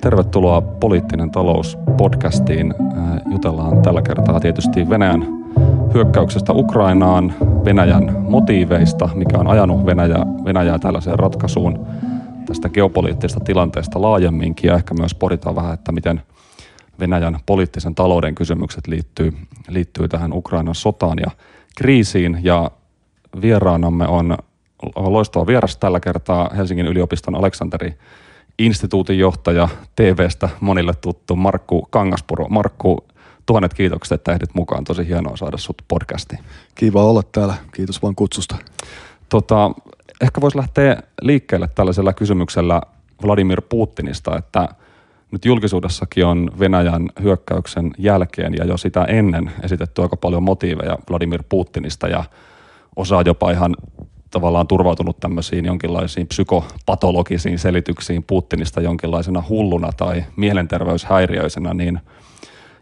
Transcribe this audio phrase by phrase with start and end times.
[0.00, 2.74] Tervetuloa Poliittinen talous podcastiin.
[2.80, 5.26] Äh, jutellaan tällä kertaa tietysti Venäjän
[5.94, 7.34] hyökkäyksestä Ukrainaan,
[7.64, 11.86] Venäjän motiiveista, mikä on ajanut Venäjä, Venäjää tällaiseen ratkaisuun,
[12.46, 16.20] tästä geopoliittisesta tilanteesta laajemminkin ja ehkä myös pohditaan vähän, että miten
[17.00, 19.32] Venäjän poliittisen talouden kysymykset liittyy,
[19.68, 21.30] liittyy tähän Ukrainan sotaan ja
[21.78, 22.70] kriisiin ja
[23.40, 24.36] vieraanamme on
[24.96, 27.94] loistava vieras tällä kertaa Helsingin yliopiston Aleksanteri
[28.58, 32.48] instituutin johtaja TVstä monille tuttu Markku Kangaspuro.
[32.48, 33.06] Markku,
[33.46, 34.84] tuhannet kiitokset, että ehdit mukaan.
[34.84, 36.40] Tosi hienoa saada sut podcastiin.
[36.74, 37.54] Kiva olla täällä.
[37.74, 38.56] Kiitos vaan kutsusta.
[39.28, 39.70] Tota,
[40.20, 42.80] ehkä voisi lähteä liikkeelle tällaisella kysymyksellä
[43.24, 44.68] Vladimir Putinista, että
[45.30, 51.42] nyt julkisuudessakin on Venäjän hyökkäyksen jälkeen ja jo sitä ennen esitetty aika paljon motiiveja Vladimir
[51.48, 52.24] Putinista ja
[52.96, 53.76] osaa jopa ihan
[54.30, 62.00] tavallaan turvautunut tämmöisiin jonkinlaisiin psykopatologisiin selityksiin Putinista jonkinlaisena hulluna tai mielenterveyshäiriöisenä, niin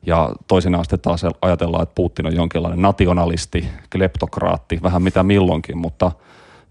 [0.06, 6.12] ja toisinaan sitten taas ajatellaan, että Putin on jonkinlainen nationalisti, kleptokraatti, vähän mitä milloinkin, mutta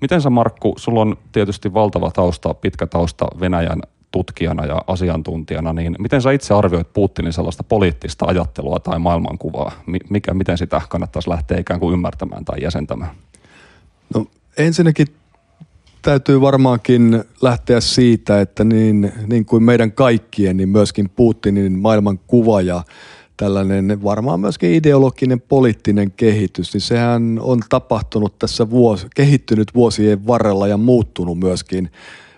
[0.02, 5.96] miten sä Markku, sulla on tietysti valtava tausta, pitkä tausta Venäjän tutkijana ja asiantuntijana, niin
[6.00, 9.72] miten sä itse arvioit Putinin sellaista poliittista ajattelua tai maailmankuvaa?
[10.10, 13.12] Mikä, miten sitä kannattaisi lähteä ikään kuin ymmärtämään tai jäsentämään?
[14.16, 14.26] No
[14.58, 15.08] ensinnäkin
[16.02, 22.84] täytyy varmaankin lähteä siitä, että niin, niin kuin meidän kaikkien, niin myöskin Putinin maailmankuva ja
[23.38, 30.68] tällainen varmaan myöskin ideologinen poliittinen kehitys, niin sehän on tapahtunut tässä vuosi, kehittynyt vuosien varrella
[30.68, 31.92] ja muuttunut myöskin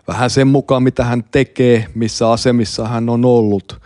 [0.08, 3.82] vähän sen mukaan, mitä hän tekee, missä asemissa hän on ollut,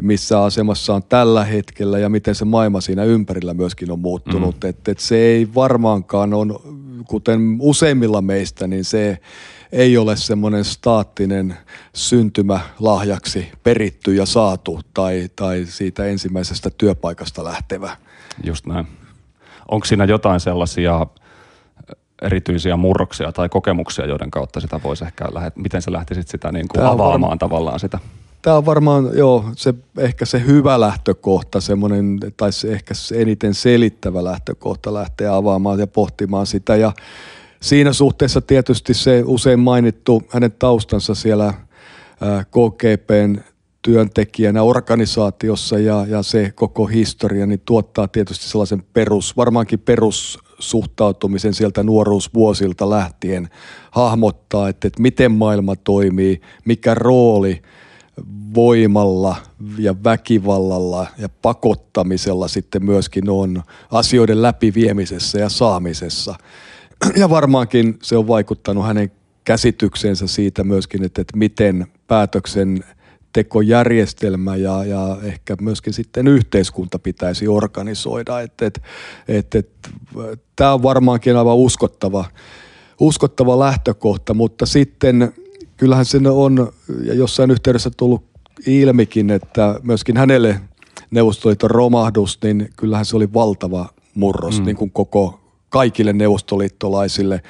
[0.00, 4.56] missä asemassa on tällä hetkellä ja miten se maailma siinä ympärillä myöskin on muuttunut.
[4.62, 4.68] Mm.
[4.68, 6.60] Että et se ei varmaankaan on,
[7.08, 9.18] kuten useimmilla meistä, niin se
[9.72, 11.56] ei ole semmoinen staattinen
[11.94, 17.96] syntymä lahjaksi peritty ja saatu tai, tai siitä ensimmäisestä työpaikasta lähtevä.
[18.44, 18.86] Just näin.
[19.68, 21.06] Onko siinä jotain sellaisia
[22.22, 26.68] erityisiä murroksia tai kokemuksia, joiden kautta sitä voisi ehkä, lähet, miten sä lähtisit sitä niin
[26.68, 27.98] kuin avaamaan varma, tavallaan sitä?
[28.42, 33.54] Tämä on varmaan, joo, se, ehkä se hyvä lähtökohta, semmoinen, tai se ehkä se eniten
[33.54, 36.76] selittävä lähtökohta lähteä avaamaan ja pohtimaan sitä.
[36.76, 36.92] Ja
[37.60, 41.54] siinä suhteessa tietysti se usein mainittu hänen taustansa siellä
[42.50, 43.40] KGPn
[43.82, 51.82] työntekijänä organisaatiossa ja, ja se koko historia, niin tuottaa tietysti sellaisen perus, varmaankin perussuhtautumisen sieltä
[51.82, 53.48] nuoruusvuosilta lähtien
[53.90, 57.62] hahmottaa, että, että miten maailma toimii, mikä rooli
[58.54, 59.36] voimalla
[59.78, 66.34] ja väkivallalla ja pakottamisella sitten myöskin on asioiden läpiviemisessä ja saamisessa.
[67.16, 69.12] Ja varmaankin se on vaikuttanut hänen
[69.44, 72.84] käsitykseensä siitä myöskin, että, että miten päätöksen
[73.32, 78.40] tekojärjestelmä ja, ja ehkä myöskin sitten yhteiskunta pitäisi organisoida.
[78.40, 78.80] Että, että,
[79.28, 79.78] että, että,
[80.56, 82.24] tämä on varmaankin aivan uskottava,
[83.00, 85.32] uskottava lähtökohta, mutta sitten
[85.82, 86.72] kyllähän se on
[87.04, 88.24] ja jossain yhteydessä tullut
[88.66, 90.60] ilmikin, että myöskin hänelle
[91.10, 94.66] Neuvostoliiton romahdus, niin kyllähän se oli valtava murros mm.
[94.66, 97.42] niin kuin koko kaikille neuvostoliittolaisille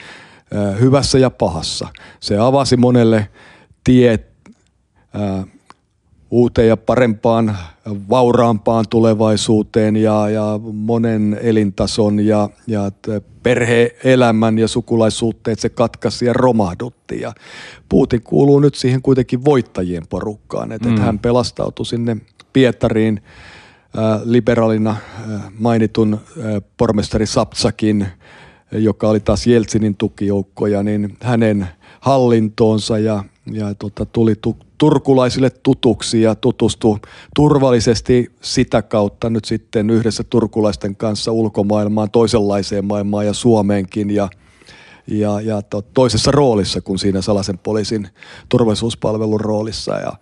[0.80, 1.88] hyvässä ja pahassa.
[2.20, 3.28] Se avasi monelle
[3.84, 4.26] tiet
[6.32, 7.56] uuteen ja parempaan,
[8.08, 12.90] vauraampaan tulevaisuuteen ja, ja monen elintason ja, ja
[13.42, 17.20] perheelämän ja sukulaissuhteet se katkaisi ja romahdutti.
[17.20, 17.32] Ja
[17.88, 20.98] Putin kuuluu nyt siihen kuitenkin voittajien porukkaan, että mm.
[20.98, 22.16] hän pelastautui sinne
[22.52, 23.22] Pietariin
[23.98, 28.06] äh, liberaalina äh, mainitun äh, pormestari Sapsakin,
[28.72, 31.68] joka oli taas Jeltsinin tukijoukkoja, niin hänen
[32.00, 36.98] hallintoonsa ja, ja tota, tuli tu- turkulaisille tutuksi ja tutustui
[37.36, 44.28] turvallisesti sitä kautta nyt sitten yhdessä turkulaisten kanssa ulkomaailmaan, toisenlaiseen maailmaan ja Suomeenkin ja,
[45.06, 48.08] ja, ja to, toisessa roolissa kuin siinä salaisen poliisin
[48.48, 50.12] turvallisuuspalvelun roolissa ja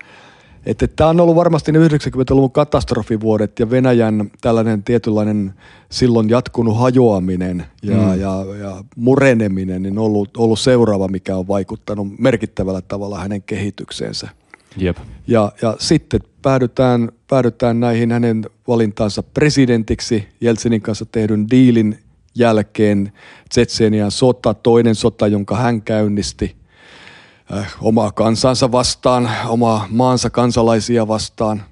[0.66, 5.54] että tämä on ollut varmasti ne 90-luvun katastrofivuodet ja Venäjän tällainen tietynlainen
[5.90, 8.20] silloin jatkunut hajoaminen ja, mm.
[8.20, 14.39] ja, ja mureneminen niin on ollut, ollut seuraava, mikä on vaikuttanut merkittävällä tavalla hänen kehitykseensä.
[14.76, 14.96] Jep.
[15.26, 21.98] Ja, ja sitten päädytään, päädytään näihin hänen valintaansa presidentiksi Jeltsinin kanssa tehdyn diilin
[22.34, 23.12] jälkeen.
[23.48, 26.56] Tsetsenian sota, toinen sota, jonka hän käynnisti
[27.52, 31.62] äh, omaa kansansa vastaan, omaa maansa kansalaisia vastaan,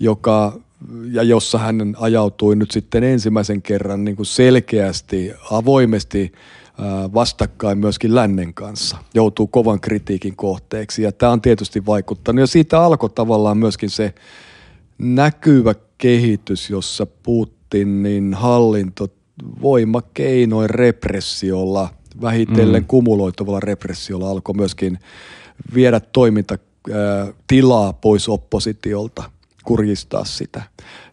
[0.00, 0.58] joka,
[1.10, 6.32] ja jossa hän ajautui nyt sitten ensimmäisen kerran niin kuin selkeästi, avoimesti
[7.14, 12.80] vastakkain myöskin lännen kanssa, joutuu kovan kritiikin kohteeksi ja tämä on tietysti vaikuttanut ja siitä
[12.80, 14.14] alkoi tavallaan myöskin se
[14.98, 19.08] näkyvä kehitys, jossa Putinin hallinto
[19.62, 21.88] voimakeinoin repressiolla,
[22.22, 22.86] vähitellen mm.
[22.86, 24.98] kumuloituvalla repressiolla alkoi myöskin
[25.74, 29.30] viedä toimintatilaa pois oppositiolta,
[29.64, 30.62] kurjistaa sitä.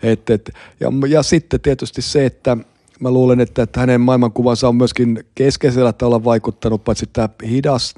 [0.03, 2.57] Et, et, ja, ja sitten tietysti se, että
[3.01, 7.93] mä luulen, että, että hänen maailmankuvansa on myöskin keskeisellä tavalla vaikuttanut, paitsi tämä hidas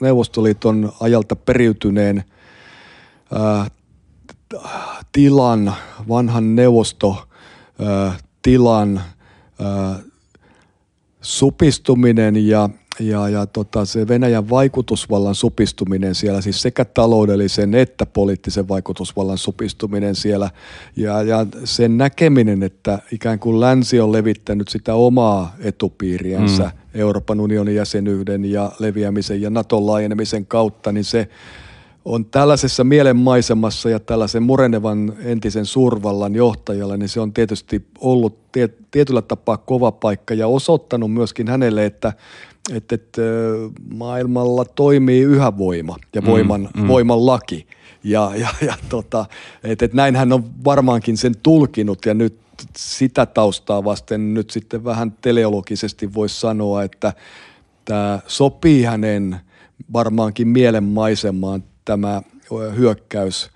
[0.00, 2.24] Neuvostoliiton ajalta periytyneen
[3.34, 3.66] ää,
[5.12, 5.74] tilan,
[6.08, 9.02] vanhan neuvostotilan
[11.20, 12.68] supistuminen ja,
[13.00, 20.14] ja, ja tota, se Venäjän vaikutusvallan supistuminen siellä, siis sekä taloudellisen että poliittisen vaikutusvallan supistuminen
[20.14, 20.50] siellä
[20.96, 27.00] ja, ja sen näkeminen, että ikään kuin länsi on levittänyt sitä omaa etupiiriänsä mm.
[27.00, 31.28] Euroopan unionin jäsenyyden ja leviämisen ja Naton laajenemisen kautta, niin se
[32.04, 38.38] on tällaisessa mielenmaisemassa ja tällaisen murenevan entisen suurvallan johtajalle, niin se on tietysti ollut
[38.90, 42.12] tietyllä tapaa kova paikka ja osoittanut myöskin hänelle, että,
[42.70, 43.22] että, että
[43.94, 46.88] maailmalla toimii yhä voima ja mm, voiman, mm, mm.
[46.88, 47.66] voiman laki.
[48.04, 49.26] Ja, ja, ja tota,
[49.64, 52.38] että, että näin hän on varmaankin sen tulkinut ja nyt
[52.76, 57.12] sitä taustaa vasten nyt sitten vähän teleologisesti voisi sanoa, että
[57.84, 59.36] tämä sopii hänen
[59.92, 62.22] varmaankin mielenmaisemaan tämä
[62.76, 63.50] hyökkäys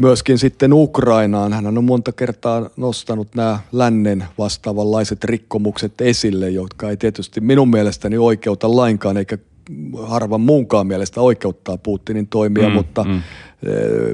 [0.00, 1.52] myöskin sitten Ukrainaan.
[1.52, 8.18] Hän on monta kertaa nostanut nämä lännen vastaavanlaiset rikkomukset esille, jotka ei tietysti minun mielestäni
[8.18, 9.38] oikeuta lainkaan, eikä
[10.02, 13.22] harvan muunkaan mielestä oikeuttaa Putinin toimia, mm, mutta mm.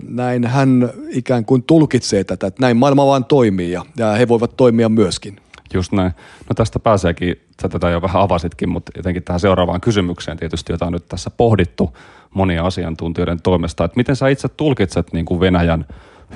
[0.09, 4.56] näin hän ikään kuin tulkitsee tätä, että näin maailma vaan toimii ja, ja he voivat
[4.56, 5.37] toimia myöskin.
[5.75, 6.12] Just näin.
[6.49, 10.87] No tästä pääseekin, sä tätä jo vähän avasitkin, mutta jotenkin tähän seuraavaan kysymykseen tietysti, jota
[10.87, 11.97] on nyt tässä pohdittu
[12.35, 15.87] monia asiantuntijoiden toimesta, että miten sä itse tulkitset niin kuin Venäjän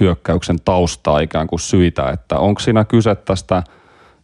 [0.01, 3.63] hyökkäyksen taustaa ikään kuin syitä, että onko siinä kyse tästä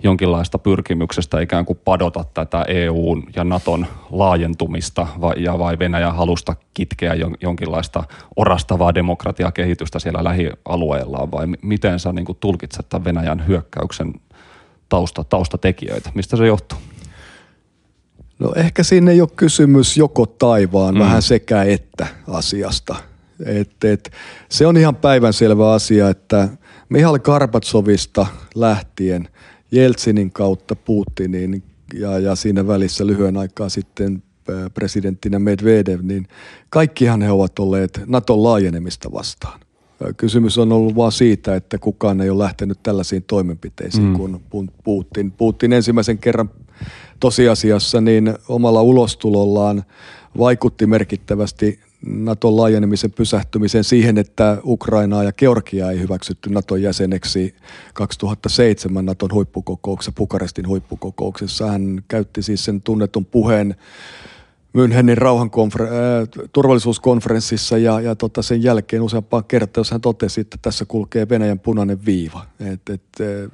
[0.02, 6.56] jonkinlaista pyrkimyksestä ikään kuin padota tätä EUn ja Naton laajentumista vai, ja vai Venäjän halusta
[6.74, 8.04] kitkeä jonkinlaista
[8.36, 14.12] orastavaa demokratiakehitystä siellä lähialueellaan vai miten sä niin kuin tulkitset tämän Venäjän hyökkäyksen
[14.88, 16.10] tausta, taustatekijöitä?
[16.14, 16.78] Mistä se johtuu?
[18.38, 21.00] No ehkä siinä ei ole kysymys joko taivaan, mm.
[21.00, 22.96] vähän sekä että asiasta.
[23.44, 24.10] Et, et,
[24.48, 26.48] se on ihan päivänselvä asia, että
[26.88, 29.28] Mihail Karpatsovista lähtien
[29.70, 31.62] Jeltsinin kautta Putiniin
[31.94, 34.22] ja, ja siinä välissä lyhyen aikaa sitten
[34.74, 36.28] presidenttinä Medvedev, niin
[36.70, 39.60] kaikkihan he ovat olleet Naton laajenemista vastaan.
[40.16, 44.16] Kysymys on ollut vain siitä, että kukaan ei ole lähtenyt tällaisiin toimenpiteisiin mm.
[44.50, 45.30] kuin Putin.
[45.30, 46.50] Putin ensimmäisen kerran
[47.20, 49.84] tosiasiassa niin omalla ulostulollaan
[50.38, 57.54] vaikutti merkittävästi Naton laajenemisen pysähtymisen siihen, että Ukrainaa ja Georgiaa ei hyväksytty Naton jäseneksi
[57.94, 61.66] 2007 Naton huippukokouksessa, Bukarestin huippukokouksessa.
[61.66, 63.76] Hän käytti siis sen tunnetun puheen
[64.76, 70.58] Münchenin rauhankonfer- äh, turvallisuuskonferenssissa ja, ja tota sen jälkeen useampaan kertaa, jos hän totesi, että
[70.62, 73.50] tässä kulkee Venäjän punainen viiva, että et, äh,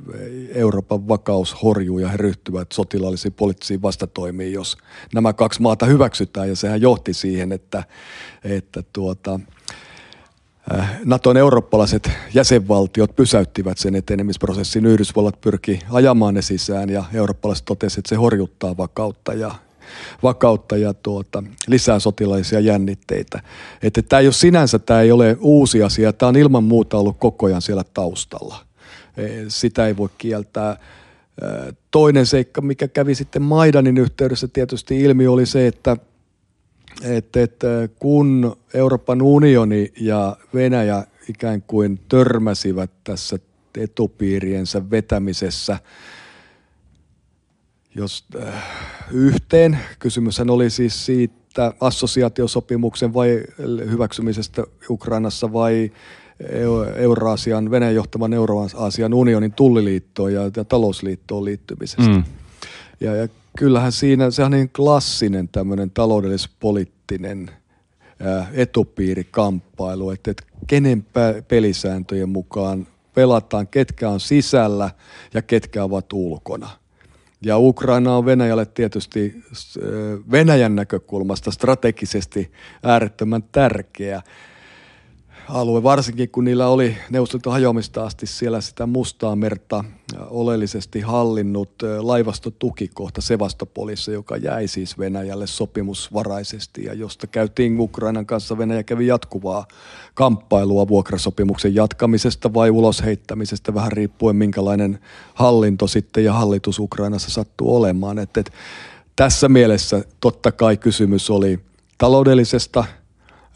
[0.54, 4.76] Euroopan vakaus horjuu ja he ryhtyvät sotilaallisiin poliittisiin vastatoimiin, jos
[5.14, 7.84] nämä kaksi maata hyväksytään ja sehän johti siihen, että,
[8.44, 9.40] että tuota,
[10.74, 14.86] äh, Naton eurooppalaiset jäsenvaltiot pysäyttivät sen etenemisprosessin.
[14.86, 19.54] Yhdysvallat pyrki ajamaan ne sisään ja eurooppalaiset totesivat, että se horjuttaa vakautta ja
[20.22, 23.42] vakautta ja tuota, lisää sotilaisia jännitteitä.
[23.82, 27.16] Että tämä ei ole sinänsä, tämä ei ole uusi asia, tämä on ilman muuta ollut
[27.18, 28.66] koko ajan siellä taustalla.
[29.16, 30.76] E, sitä ei voi kieltää.
[31.90, 35.96] Toinen seikka, mikä kävi sitten Maidanin yhteydessä tietysti ilmi, oli se, että
[37.02, 37.66] että, että
[37.98, 43.38] kun Euroopan unioni ja Venäjä ikään kuin törmäsivät tässä
[43.78, 45.78] etupiiriensä vetämisessä–
[47.94, 48.54] jos äh,
[49.10, 49.78] yhteen.
[49.98, 53.42] Kysymyshän oli siis siitä assosiaatiosopimuksen vai
[53.90, 55.92] hyväksymisestä Ukrainassa vai
[56.96, 62.12] Euraasian, Venäjän johtavan Euraasian unionin tulliliittoon ja, ja talousliittoon liittymisestä.
[62.12, 62.24] Mm.
[63.00, 67.50] Ja, ja kyllähän siinä, se on niin klassinen tämmöinen taloudellis-poliittinen
[68.26, 71.06] äh, etupiirikamppailu, että, että kenen
[71.48, 74.90] pelisääntöjen mukaan pelataan, ketkä on sisällä
[75.34, 76.70] ja ketkä ovat ulkona–
[77.42, 79.42] ja Ukraina on Venäjälle tietysti
[80.30, 84.22] Venäjän näkökulmasta strategisesti äärettömän tärkeä.
[85.52, 89.84] Alue, varsinkin kun niillä oli Neuvostoliiton hajoamista asti siellä sitä mustaa merta
[90.30, 98.58] oleellisesti hallinnut laivastotukikohta Sevastopolissa, joka jäi siis Venäjälle sopimusvaraisesti ja josta käytiin Ukrainan kanssa.
[98.58, 99.66] Venäjä kävi jatkuvaa
[100.14, 104.98] kamppailua vuokrasopimuksen jatkamisesta vai ulos heittämisestä, vähän riippuen minkälainen
[105.34, 108.18] hallinto sitten ja hallitus Ukrainassa sattuu olemaan.
[108.18, 108.52] Et, et,
[109.16, 111.60] tässä mielessä totta kai kysymys oli
[111.98, 112.84] taloudellisesta,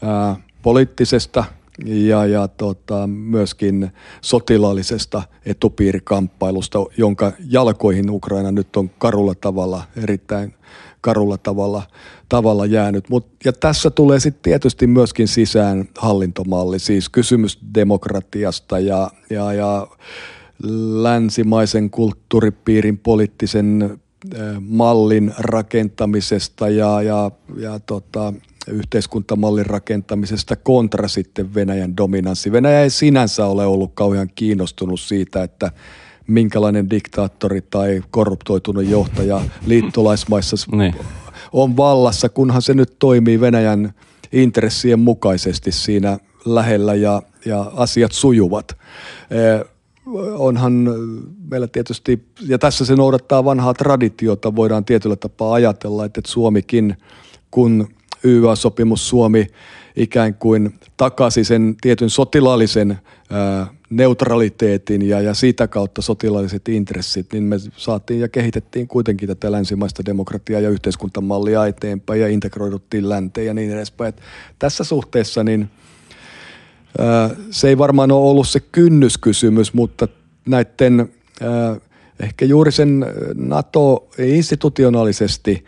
[0.01, 1.43] ää, poliittisesta–
[1.85, 3.91] ja, ja tota, myöskin
[4.21, 10.53] sotilaallisesta etupiirikamppailusta, jonka jalkoihin Ukraina nyt on karulla tavalla, erittäin
[11.01, 11.83] karulla tavalla,
[12.29, 13.09] tavalla jäänyt.
[13.09, 19.87] Mut, ja tässä tulee sitten tietysti myöskin sisään hallintomalli, siis kysymys demokratiasta ja, ja, ja
[21.01, 23.99] länsimaisen kulttuuripiirin poliittisen
[24.59, 28.33] mallin rakentamisesta ja, ja, ja tota,
[28.67, 32.51] yhteiskuntamallin rakentamisesta kontra sitten Venäjän dominanssi.
[32.51, 35.71] Venäjä ei sinänsä ole ollut kauhean kiinnostunut siitä, että
[36.27, 40.95] minkälainen diktaattori tai korruptoitunut johtaja liittolaismaissa niin.
[41.51, 43.93] on vallassa, kunhan se nyt toimii Venäjän
[44.31, 48.77] intressien mukaisesti siinä lähellä ja, ja asiat sujuvat.
[49.31, 49.65] Eh,
[50.37, 50.89] onhan
[51.51, 56.97] meillä tietysti, ja tässä se noudattaa vanhaa traditiota, voidaan tietyllä tapaa ajatella, että Suomikin,
[57.51, 57.87] kun
[58.23, 59.47] YA-sopimus Suomi
[59.95, 62.99] ikään kuin takasi sen tietyn sotilaallisen
[63.31, 69.51] ää, neutraliteetin ja, ja siitä kautta sotilaalliset intressit, niin me saatiin ja kehitettiin kuitenkin tätä
[69.51, 74.09] länsimaista demokratiaa ja yhteiskuntamallia eteenpäin ja integroiduttiin länteen ja niin edespäin.
[74.09, 74.21] Et
[74.59, 75.69] tässä suhteessa niin
[76.99, 80.07] ää, se ei varmaan ole ollut se kynnyskysymys, mutta
[80.45, 81.09] näiden
[81.41, 81.75] ää,
[82.19, 83.05] ehkä juuri sen
[83.35, 85.65] NATO institutionaalisesti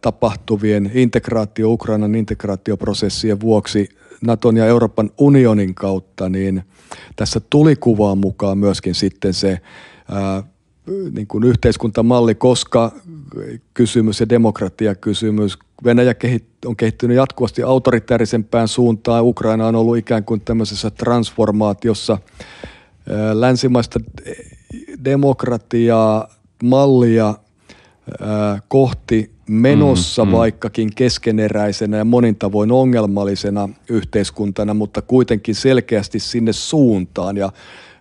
[0.00, 3.88] tapahtuvien integraatio, Ukrainan integraatioprosessien vuoksi
[4.20, 6.62] Naton ja Euroopan unionin kautta, niin
[7.16, 9.60] tässä tuli kuvaan mukaan myöskin sitten se
[10.10, 10.42] ää,
[11.12, 12.92] niin kuin yhteiskuntamalli, koska
[13.74, 16.14] kysymys ja demokratiakysymys, Venäjä
[16.66, 22.18] on kehittynyt jatkuvasti autoritäärisempään suuntaan, Ukraina on ollut ikään kuin tämmöisessä transformaatiossa.
[23.32, 24.00] Länsimaista
[25.04, 26.28] demokratiaa,
[26.62, 27.34] mallia
[28.68, 30.36] kohti menossa mm, mm.
[30.36, 37.52] vaikkakin keskeneräisenä ja monin tavoin ongelmallisena yhteiskuntana, mutta kuitenkin selkeästi sinne suuntaan ja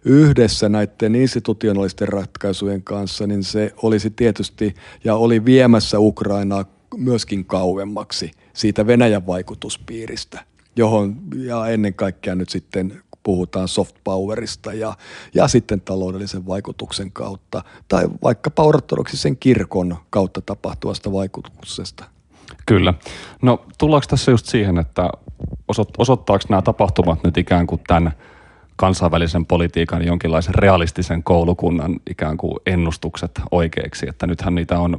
[0.05, 6.65] yhdessä näiden institutionaalisten ratkaisujen kanssa, niin se olisi tietysti ja oli viemässä Ukrainaa
[6.97, 10.43] myöskin kauemmaksi siitä Venäjän vaikutuspiiristä,
[10.75, 14.93] johon ja ennen kaikkea nyt sitten puhutaan soft powerista ja,
[15.33, 22.05] ja sitten taloudellisen vaikutuksen kautta tai vaikkapa ortodoksisen kirkon kautta tapahtuvasta vaikutuksesta.
[22.65, 22.93] Kyllä.
[23.41, 25.09] No tullaanko tässä just siihen, että
[25.97, 28.11] osoittaako nämä tapahtumat nyt ikään kuin tämän
[28.75, 34.97] kansainvälisen politiikan jonkinlaisen realistisen koulukunnan ikään kuin ennustukset oikeiksi, että nythän niitä on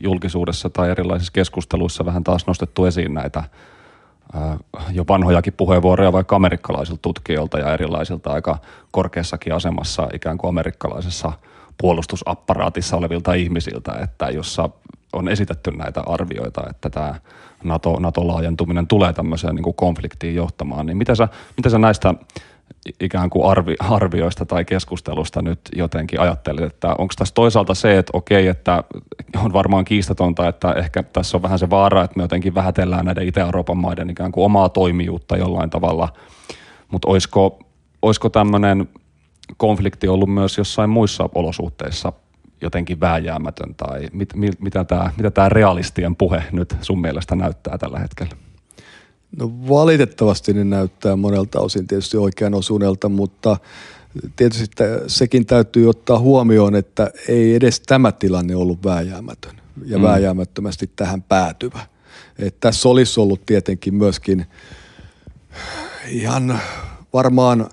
[0.00, 3.44] julkisuudessa tai erilaisissa keskusteluissa vähän taas nostettu esiin näitä
[4.92, 8.58] jo vanhojakin puheenvuoroja vaikka amerikkalaisilta tutkijoilta ja erilaisilta aika
[8.90, 11.32] korkeassakin asemassa ikään kuin amerikkalaisessa
[11.78, 14.70] puolustusapparaatissa olevilta ihmisiltä, että jossa
[15.12, 17.14] on esitetty näitä arvioita, että tämä
[17.64, 22.14] NATO, NATO-laajentuminen tulee tämmöiseen niin kuin konfliktiin johtamaan, niin mitä sä, mitä sä näistä
[23.00, 28.10] ikään kuin arvi, arvioista tai keskustelusta nyt jotenkin ajattelit, että onko tässä toisaalta se, että
[28.14, 28.84] okei, että
[29.44, 33.28] on varmaan kiistatonta, että ehkä tässä on vähän se vaara, että me jotenkin vähätellään näiden
[33.28, 36.08] Itä-Euroopan maiden ikään kuin omaa toimijuutta jollain tavalla,
[36.90, 37.58] mutta olisiko,
[38.02, 38.88] olisiko tämmöinen
[39.56, 42.12] konflikti ollut myös jossain muissa olosuhteissa
[42.62, 47.98] jotenkin vääjäämätön tai mit, mit, mitä tämä mitä realistien puhe nyt sun mielestä näyttää tällä
[47.98, 48.49] hetkellä?
[49.36, 53.56] No valitettavasti ne näyttää monelta osin tietysti oikean osuneelta, mutta
[54.36, 54.66] tietysti
[55.06, 60.04] sekin täytyy ottaa huomioon, että ei edes tämä tilanne ollut vääjäämätön ja mm.
[60.04, 61.80] vääjäämättömästi tähän päätyvä.
[62.38, 64.46] Että tässä olisi ollut tietenkin myöskin
[66.08, 66.60] ihan
[67.12, 67.70] varmaan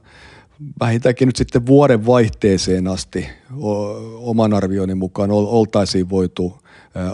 [0.79, 3.29] vähintäänkin nyt sitten vuoden vaihteeseen asti
[4.17, 6.57] oman arvioinnin mukaan oltaisiin voitu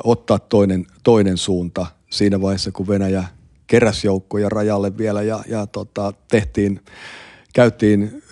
[0.04, 3.24] ottaa toinen, toinen suunta siinä vaiheessa, kun Venäjä
[3.74, 6.80] keräs joukkoja rajalle vielä ja, ja tota, tehtiin,
[7.54, 8.24] käytiin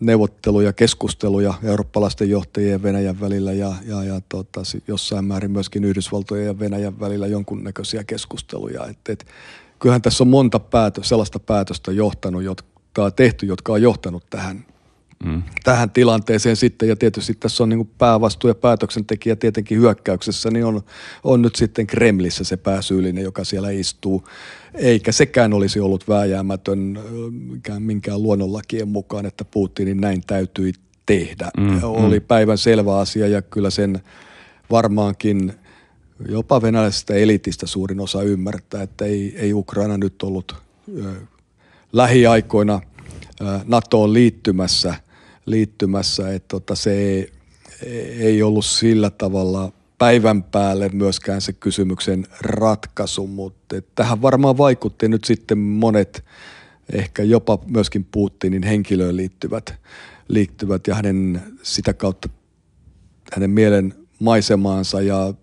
[0.00, 6.46] neuvotteluja, keskusteluja eurooppalaisten johtajien ja Venäjän välillä ja, ja, ja tota, jossain määrin myöskin Yhdysvaltojen
[6.46, 8.86] ja Venäjän välillä jonkunnäköisiä keskusteluja.
[8.86, 9.26] Et, et,
[9.78, 14.66] kyllähän tässä on monta päätö, sellaista päätöstä johtanut, jotka tehty, jotka on johtanut tähän
[15.24, 15.42] mm.
[15.64, 16.88] tähän tilanteeseen sitten.
[16.88, 20.82] Ja tietysti tässä on niin päävastuu ja päätöksentekijä tietenkin hyökkäyksessä, niin on,
[21.24, 24.28] on nyt sitten Kremlissä se pääsyyllinen, joka siellä istuu.
[24.74, 26.98] Eikä sekään olisi ollut vääjäämätön
[27.78, 30.72] minkään luonnonlakien mukaan, että Putinin näin täytyi
[31.06, 31.50] tehdä.
[31.56, 32.26] Mm, oli mm.
[32.26, 34.00] päivän selvä asia ja kyllä sen
[34.70, 35.52] varmaankin
[36.28, 40.54] jopa venäläisestä elitistä suurin osa ymmärtää, että ei, ei Ukraina nyt ollut
[40.98, 41.12] ö,
[41.92, 42.80] lähiaikoina
[43.64, 44.94] NATOon liittymässä,
[45.46, 47.32] liittymässä että tota, se ei,
[48.18, 55.24] ei ollut sillä tavalla päivän päälle myöskään se kysymyksen ratkaisu, mutta tähän varmaan vaikutti nyt
[55.24, 56.24] sitten monet
[56.92, 59.74] ehkä jopa myöskin Putinin henkilöön liittyvät,
[60.28, 62.28] liittyvät ja hänen sitä kautta
[63.32, 65.34] hänen mielen maisemaansa ja,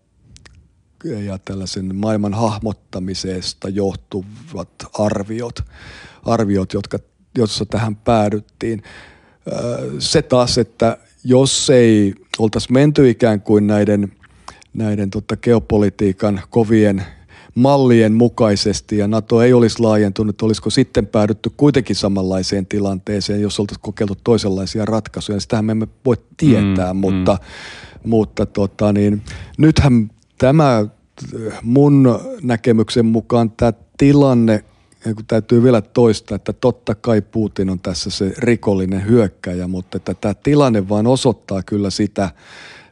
[1.04, 5.60] ja tällaisen maailman hahmottamisesta johtuvat arviot,
[6.26, 7.00] arviot jotka,
[7.38, 8.84] jossa tähän päädyttiin.
[10.00, 14.12] Se taas, että jos ei oltaisi menty ikään kuin näiden,
[14.74, 17.04] näiden tota geopolitiikan kovien
[17.56, 23.82] mallien mukaisesti ja NATO ei olisi laajentunut, olisiko sitten päädytty kuitenkin samanlaiseen tilanteeseen, jos oltaisiin
[23.82, 25.40] kokeiltu toisenlaisia ratkaisuja.
[25.40, 28.10] Sitähän me emme voi tietää, mm, mutta, mm.
[28.10, 29.22] mutta tota niin,
[29.58, 30.86] nythän tämä
[31.62, 34.64] mun näkemyksen mukaan tämä tilanne,
[35.04, 40.14] kun täytyy vielä toistaa, että totta kai Putin on tässä se rikollinen hyökkäjä, mutta että
[40.14, 42.30] tämä tilanne vaan osoittaa kyllä sitä,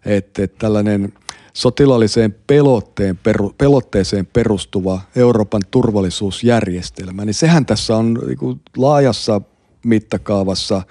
[0.05, 1.13] että, tällainen–
[1.57, 9.41] sotilaalliseen pelotteen, peru, pelotteeseen perustuva Euroopan turvallisuusjärjestelmä, niin sehän tässä on niin laajassa
[9.85, 10.81] mittakaavassa,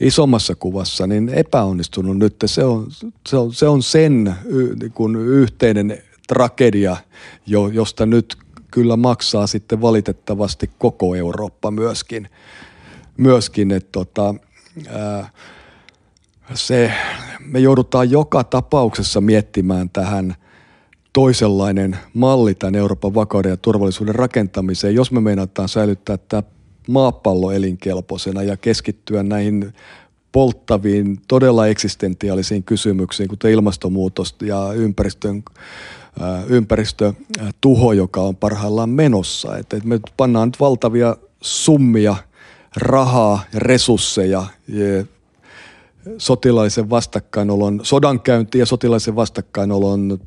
[0.00, 2.36] isommassa kuvassa, niin epäonnistunut nyt.
[2.46, 2.86] Se on,
[3.28, 4.34] se on, se on sen
[4.80, 6.96] niin kuin yhteinen tragedia,
[7.46, 8.36] jo, josta nyt
[8.70, 12.28] kyllä maksaa sitten valitettavasti koko Eurooppa myöskin.
[13.16, 14.34] myöskin että tota,
[16.54, 16.92] se,
[17.40, 20.34] me joudutaan joka tapauksessa miettimään tähän
[21.12, 26.42] toisenlainen malli tämän Euroopan vakauden ja turvallisuuden rakentamiseen, jos me meinataan säilyttää tämä
[26.88, 29.72] maapallo elinkelpoisena ja keskittyä näihin
[30.32, 35.42] polttaviin, todella eksistentiaalisiin kysymyksiin, kuten ilmastonmuutos ja ympäristön,
[36.48, 39.56] ympäristötuho, joka on parhaillaan menossa.
[39.56, 42.16] Että me pannaan nyt valtavia summia
[42.76, 44.46] rahaa ja resursseja
[46.18, 50.18] sotilaisen vastakkainolon, sodankäynti ja sotilaisen vastakkainolon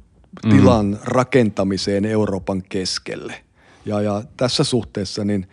[0.46, 0.50] mm.
[0.50, 3.36] tilan rakentamiseen Euroopan keskelle.
[3.86, 5.48] Ja, ja tässä suhteessa niin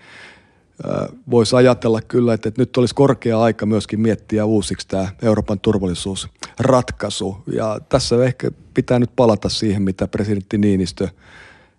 [1.31, 7.37] voisi ajatella kyllä, että, nyt olisi korkea aika myöskin miettiä uusiksi tämä Euroopan turvallisuusratkaisu.
[7.53, 11.09] Ja tässä ehkä pitää nyt palata siihen, mitä presidentti Niinistö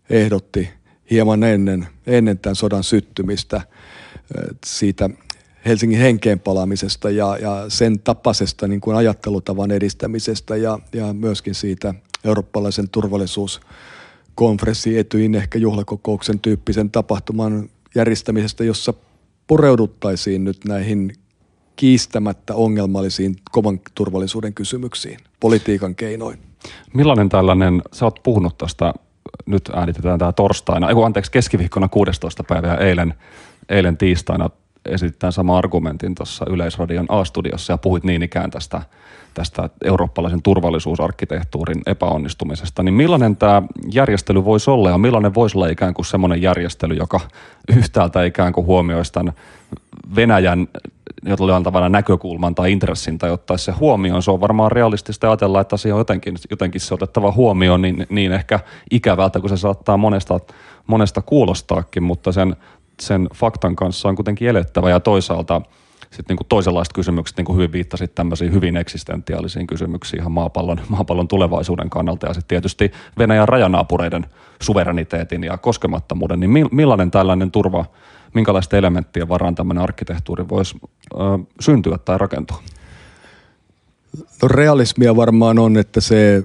[0.10, 0.70] ehdotti
[1.12, 3.62] hieman ennen, ennen tämän sodan syttymistä
[4.66, 5.10] siitä
[5.66, 11.94] Helsingin henkeen palaamisesta ja, ja sen tapaisesta niin kuin ajattelutavan edistämisestä ja, ja myöskin siitä
[12.26, 18.94] eurooppalaisen turvallisuuskonferenssi etyin ehkä juhlakokouksen tyyppisen tapahtuman järjestämisestä, jossa
[19.48, 21.14] pureuduttaisiin nyt näihin
[21.76, 26.40] kiistämättä ongelmallisiin kovan turvallisuuden kysymyksiin politiikan keinoin.
[26.94, 28.94] Millainen tällainen, sä oot puhunut tästä,
[29.46, 32.44] nyt äänitetään tämä torstaina, ei anteeksi keskiviikkona 16.
[32.44, 33.14] päivää eilen,
[33.70, 34.50] eilen tiistaina
[34.86, 38.82] esitetään sama argumentin tuossa Yleisradion A-studiossa ja puhuit niin ikään tästä,
[39.40, 45.94] tästä eurooppalaisen turvallisuusarkkitehtuurin epäonnistumisesta, niin millainen tämä järjestely voisi olla ja millainen voisi olla ikään
[45.94, 47.20] kuin semmoinen järjestely, joka
[47.78, 49.34] yhtäältä ikään kuin huomioisi tämän
[50.16, 50.68] Venäjän
[51.26, 54.24] jollain tavalla näkökulman tai intressin tai ottaisi se huomioon.
[54.24, 58.32] Se on varmaan realistista ajatella, että asia on jotenkin, jotenkin se otettava huomioon niin, niin
[58.32, 58.60] ehkä
[58.92, 60.40] ikävältä, kun se saattaa monesta,
[60.88, 62.56] monesta kuulostaakin, mutta sen
[63.02, 65.62] sen faktan kanssa on kuitenkin elettävä ja toisaalta
[66.12, 71.28] sitten niin toisenlaiset kysymykset, niin kuin hyvin viittasit tämmöisiin hyvin eksistentiaalisiin kysymyksiin ihan maapallon, maapallon
[71.28, 74.26] tulevaisuuden kannalta ja sitten tietysti Venäjän rajanaapureiden
[74.62, 77.86] suvereniteetin ja koskemattomuuden, niin millainen tällainen turva,
[78.34, 80.78] minkälaista elementtiä varaan tämmöinen arkkitehtuuri voisi
[81.14, 81.18] ö,
[81.60, 82.64] syntyä tai rakentua?
[84.42, 86.44] No realismia varmaan on, että se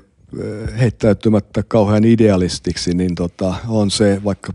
[0.79, 4.53] heittäytymättä kauhean idealistiksi, niin tota, on se vaikka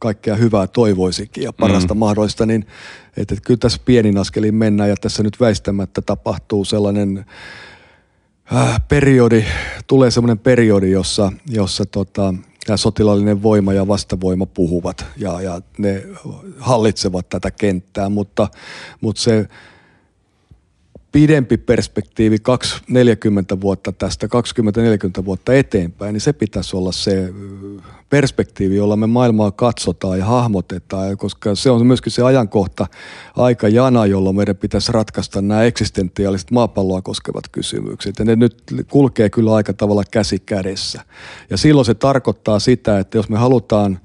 [0.00, 1.98] kaikkea hyvää toivoisikin ja parasta mm.
[1.98, 2.66] mahdollista, niin
[3.16, 7.24] että, että kyllä tässä pienin askelin mennään ja tässä nyt väistämättä tapahtuu sellainen
[8.54, 9.44] äh, periodi,
[9.86, 12.34] tulee sellainen periodi, jossa, jossa tota,
[12.66, 16.02] tämä sotilaallinen voima ja vastavoima puhuvat ja, ja ne
[16.58, 18.48] hallitsevat tätä kenttää, mutta,
[19.00, 19.48] mutta se
[21.12, 24.26] pidempi perspektiivi 20-40 vuotta tästä,
[25.20, 27.32] 20-40 vuotta eteenpäin, niin se pitäisi olla se
[28.10, 32.86] perspektiivi, jolla me maailmaa katsotaan ja hahmotetaan, koska se on myöskin se ajankohta,
[33.36, 38.18] aika jana, jolloin meidän pitäisi ratkaista nämä eksistentiaaliset maapalloa koskevat kysymykset.
[38.18, 41.04] Ja ne nyt kulkee kyllä aika tavalla käsi kädessä.
[41.50, 43.98] Ja silloin se tarkoittaa sitä, että jos me halutaan,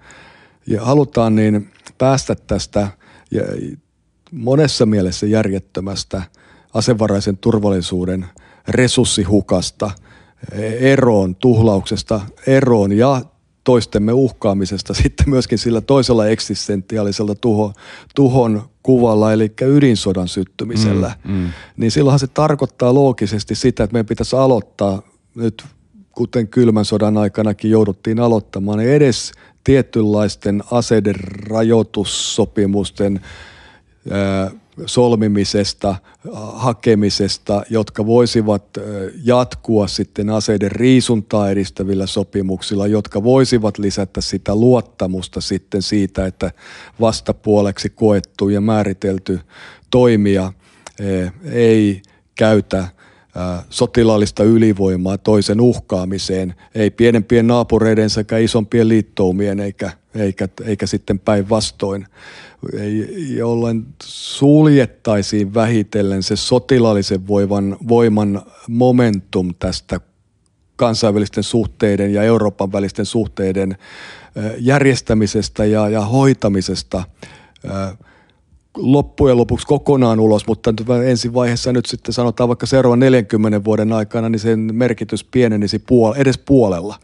[0.67, 2.87] ja halutaan niin päästä tästä
[3.31, 3.43] ja
[4.31, 6.21] monessa mielessä järjettömästä–
[6.75, 8.25] asevaraisen turvallisuuden
[8.67, 9.91] resurssihukasta
[10.79, 13.21] eroon, tuhlauksesta eroon ja
[13.63, 17.73] toistemme uhkaamisesta sitten myöskin sillä toisella eksistentiaalisella tuho,
[18.15, 21.49] tuhon kuvalla, eli ydinsodan syttymisellä, mm, mm.
[21.77, 25.01] niin silloinhan se tarkoittaa loogisesti sitä, että meidän pitäisi aloittaa
[25.35, 25.63] nyt,
[26.11, 29.31] kuten kylmän sodan aikanakin jouduttiin aloittamaan, niin edes
[29.63, 31.15] tietynlaisten aseiden
[31.49, 33.21] rajoitussopimusten
[34.11, 34.51] ää,
[34.85, 35.95] solmimisesta,
[36.53, 38.63] hakemisesta, jotka voisivat
[39.23, 46.51] jatkua sitten aseiden riisuntaa edistävillä sopimuksilla, jotka voisivat lisätä sitä luottamusta sitten siitä, että
[46.99, 49.39] vastapuoleksi koettu ja määritelty
[49.91, 50.53] toimija
[51.51, 52.01] ei
[52.35, 52.87] käytä
[53.69, 62.07] sotilaallista ylivoimaa toisen uhkaamiseen, ei pienempien naapureiden sekä isompien liittoumien eikä, eikä, eikä sitten päinvastoin,
[63.35, 69.99] jolloin suljettaisiin vähitellen se sotilaallisen voiman, voiman momentum tästä
[70.75, 73.77] kansainvälisten suhteiden ja Euroopan välisten suhteiden
[74.57, 77.03] järjestämisestä ja, ja hoitamisesta
[78.77, 80.73] loppujen lopuksi kokonaan ulos, mutta
[81.05, 86.17] ensi vaiheessa nyt sitten sanotaan vaikka seuraavan 40 vuoden aikana, niin sen merkitys pienenisi puol-
[86.17, 86.99] edes puolella,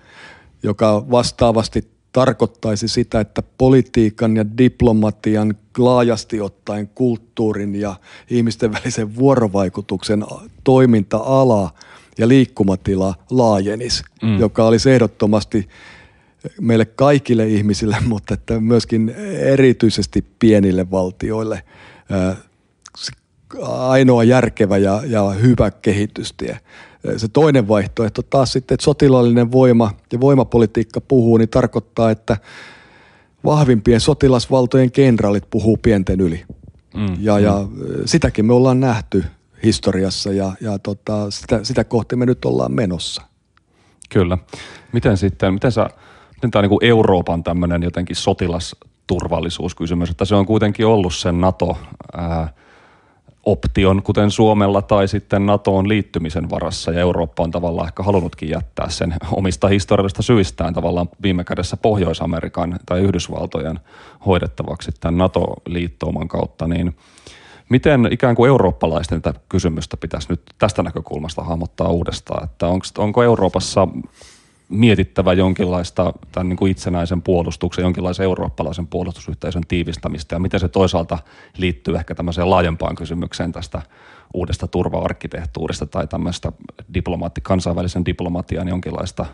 [0.64, 7.96] joka vastaavasti tarkoittaisi sitä, että politiikan ja diplomatian laajasti ottaen kulttuurin ja
[8.30, 10.26] ihmisten välisen vuorovaikutuksen
[10.64, 11.72] toiminta-ala
[12.18, 14.40] ja liikkumatila laajenis, mm.
[14.40, 15.70] joka olisi ehdottomasti
[16.62, 21.64] meille kaikille ihmisille, mutta että myöskin erityisesti pienille valtioille
[23.68, 26.60] ainoa järkevä ja, ja hyvä kehitystie
[27.18, 32.38] se toinen vaihtoehto taas sitten, että sotilaallinen voima ja voimapolitiikka puhuu, niin tarkoittaa, että
[33.46, 36.44] vahvimpien sotilasvaltojen kenraalit puhuu pienten yli.
[36.96, 37.44] Mm, ja, mm.
[37.44, 37.68] ja
[38.06, 39.24] sitäkin me ollaan nähty
[39.64, 43.22] historiassa ja, ja tota, sitä, sitä kohti me nyt ollaan menossa.
[44.10, 44.38] Kyllä.
[44.94, 45.90] Miten sitten, miten, sä,
[46.36, 51.78] miten tämä niin Euroopan tämmöinen jotenkin sotilasturvallisuuskysymys, että se on kuitenkin ollut sen NATO
[52.14, 52.54] ää,
[53.46, 58.90] option, kuten Suomella, tai sitten NATOon liittymisen varassa, ja Eurooppa on tavallaan ehkä halunnutkin jättää
[58.90, 63.80] sen omista historiallisista syistään tavallaan viime kädessä Pohjois-Amerikan tai Yhdysvaltojen
[64.26, 66.96] hoidettavaksi tämän NATO-liittouman kautta, niin
[67.70, 73.24] miten ikään kuin eurooppalaisten tätä kysymystä pitäisi nyt tästä näkökulmasta hahmottaa uudestaan, että onko, onko
[73.24, 73.88] Euroopassa
[74.72, 81.18] mietittävä jonkinlaista tämän niin kuin itsenäisen puolustuksen, jonkinlaisen eurooppalaisen puolustusyhteisön tiivistämistä ja miten se toisaalta
[81.58, 83.82] liittyy ehkä tämmöiseen laajempaan kysymykseen tästä
[84.34, 86.52] uudesta turva-arkkitehtuurista tai tämmöistä
[86.94, 89.26] diplomaatti, kansainvälisen diplomatian jonkinlaista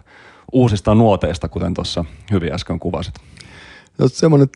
[0.51, 3.15] uusista nuoteista, kuten tuossa hyvin äsken kuvasit.
[3.97, 4.49] No, semmoinen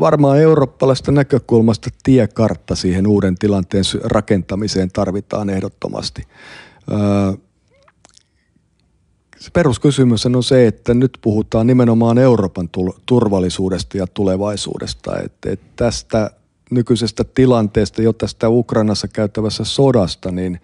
[0.00, 6.22] varmaan eurooppalaista näkökulmasta tiekartta siihen uuden tilanteen rakentamiseen tarvitaan ehdottomasti.
[6.92, 6.98] Öö,
[9.40, 12.68] se peruskysymys on se, että nyt puhutaan nimenomaan Euroopan
[13.06, 15.18] turvallisuudesta ja tulevaisuudesta.
[15.18, 16.30] Että, että tästä
[16.70, 20.60] nykyisestä tilanteesta, jo tästä Ukrainassa käyttävässä sodasta, niin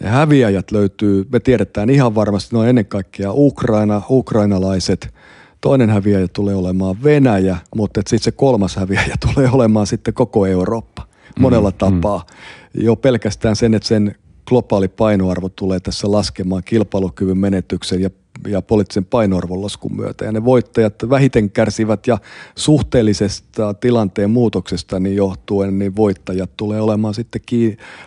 [0.00, 5.14] ne häviäjät löytyy, me tiedetään ihan varmasti, ne on ennen kaikkea Ukraina, ukrainalaiset.
[5.60, 11.06] Toinen häviäjä tulee olemaan Venäjä, mutta sitten se kolmas häviäjä tulee olemaan sitten koko Eurooppa
[11.38, 12.18] monella mm, tapaa.
[12.18, 12.82] Mm.
[12.84, 14.14] Jo pelkästään sen, että sen
[14.52, 18.10] globaali painoarvo tulee tässä laskemaan kilpailukyvyn menetyksen ja,
[18.48, 20.24] ja poliittisen painoarvon laskun myötä.
[20.24, 22.18] Ja ne voittajat vähiten kärsivät ja
[22.56, 27.40] suhteellisesta tilanteen muutoksesta niin johtuen niin voittajat tulee olemaan sitten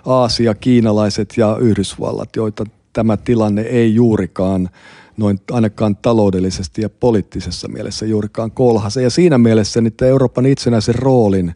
[0.05, 4.69] Aasia, kiinalaiset ja Yhdysvallat, joita tämä tilanne ei juurikaan
[5.17, 9.01] noin ainakaan taloudellisesti ja poliittisessa mielessä juurikaan kolhase.
[9.01, 11.55] Ja siinä mielessä niin Euroopan itsenäisen roolin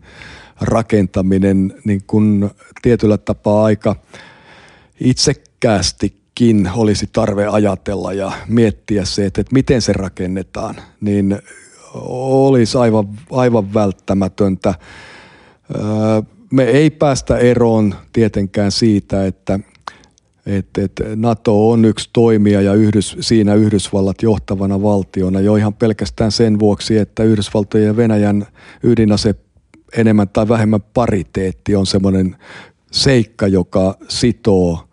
[0.61, 2.49] rakentaminen niin kuin
[2.81, 3.95] tietyllä tapaa aika–
[4.99, 11.41] itsekkäästikin olisi tarve ajatella ja miettiä se, että, että miten se rakennetaan, niin
[11.93, 14.73] olisi aivan, aivan välttämätöntä.
[16.51, 19.59] Me ei päästä eroon tietenkään siitä, että,
[20.45, 26.31] että, että NATO on yksi toimija ja Yhdys, siinä Yhdysvallat johtavana valtiona jo ihan pelkästään
[26.31, 28.47] sen vuoksi, että Yhdysvaltojen ja Venäjän
[28.83, 29.35] ydinase
[29.97, 32.35] enemmän tai vähemmän pariteetti on semmoinen
[32.91, 34.88] seikka, joka sitoo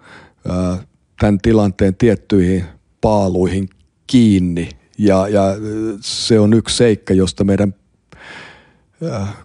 [1.21, 2.65] tämän tilanteen tiettyihin
[3.01, 3.69] paaluihin
[4.07, 4.69] kiinni.
[4.99, 5.43] Ja, ja
[6.01, 7.75] se on yksi seikka, josta meidän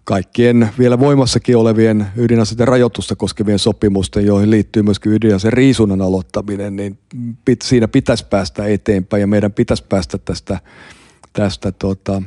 [0.03, 6.99] kaikkien vielä voimassakin olevien ydinaseiden rajoitusta koskevien sopimusten, joihin liittyy myöskin ydinaseen riisunnan aloittaminen, niin
[7.63, 10.59] siinä pitäisi päästä eteenpäin ja meidän pitäisi päästä tästä,
[11.33, 12.21] tästä tota,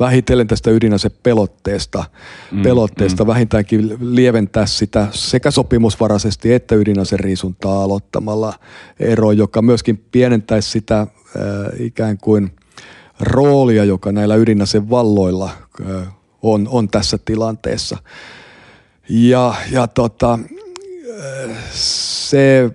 [0.00, 2.04] vähitellen tästä ydinasepelotteesta
[2.52, 3.28] mm, pelotteesta mm.
[3.28, 8.54] vähintäänkin lieventää sitä sekä sopimusvaraisesti että ydinaseriisuntaa aloittamalla
[9.00, 11.06] ero, joka myöskin pienentäisi sitä äh,
[11.78, 12.50] ikään kuin
[13.20, 15.50] roolia, joka näillä ydinasevalloilla
[15.90, 16.08] äh,
[16.42, 17.98] on, on tässä tilanteessa.
[19.08, 20.38] Ja, ja tota,
[21.42, 22.70] äh, se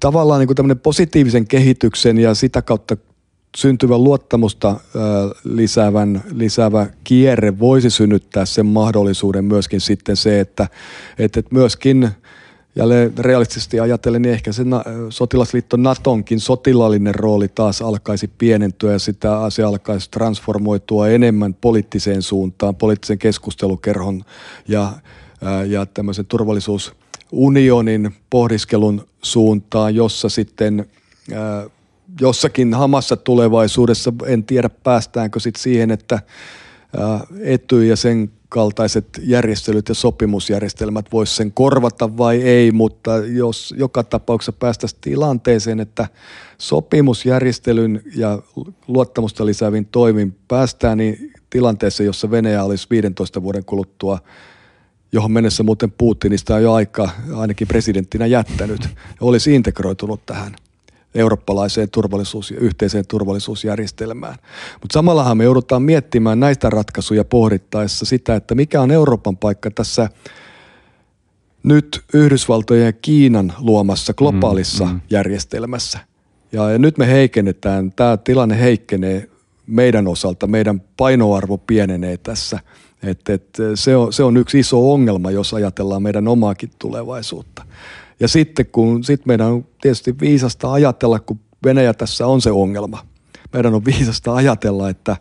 [0.00, 2.96] tavallaan niin kuin positiivisen kehityksen ja sitä kautta
[3.56, 4.80] syntyvän luottamusta
[5.44, 10.68] lisäävän, lisäävä kierre voisi synnyttää sen mahdollisuuden myöskin sitten se, että,
[11.18, 12.08] että myöskin
[12.76, 14.62] jälleen realistisesti ajatellen, niin ehkä se
[15.10, 22.76] sotilasliitto Natonkin sotilallinen rooli taas alkaisi pienentyä ja sitä asia alkaisi transformoitua enemmän poliittiseen suuntaan,
[22.76, 24.24] poliittisen keskustelukerhon
[24.68, 24.92] ja,
[25.66, 30.86] ja tämmöisen turvallisuusunionin pohdiskelun suuntaan, jossa sitten
[32.20, 36.18] jossakin hamassa tulevaisuudessa, en tiedä päästäänkö sitten siihen, että
[37.40, 44.04] Ety ja sen kaltaiset järjestelyt ja sopimusjärjestelmät voisi sen korvata vai ei, mutta jos joka
[44.04, 46.08] tapauksessa päästäisiin tilanteeseen, että
[46.58, 48.42] sopimusjärjestelyn ja
[48.88, 54.18] luottamusta lisäävin toimin päästään niin tilanteeseen, jossa Venäjä olisi 15 vuoden kuluttua
[55.12, 58.88] johon mennessä muuten Putinista on jo aika ainakin presidenttinä jättänyt,
[59.20, 60.56] olisi integroitunut tähän
[61.16, 64.36] eurooppalaiseen turvallisuus- yhteiseen turvallisuusjärjestelmään.
[64.72, 70.08] Mutta samallahan me joudutaan miettimään näistä ratkaisuja pohdittaessa sitä, että mikä on Euroopan paikka tässä
[71.62, 75.00] nyt Yhdysvaltojen ja Kiinan luomassa globaalissa mm, mm.
[75.10, 75.98] järjestelmässä.
[76.52, 79.28] Ja, ja nyt me heikennetään, tämä tilanne heikkenee
[79.66, 82.60] meidän osalta, meidän painoarvo pienenee tässä.
[83.02, 87.64] Et, et, se, on, se on yksi iso ongelma, jos ajatellaan meidän omaakin tulevaisuutta.
[88.20, 93.06] Ja sitten kun sit meidän on tietysti viisasta ajatella, kun Venäjä tässä on se ongelma.
[93.52, 95.16] Meidän on viisasta ajatella, että,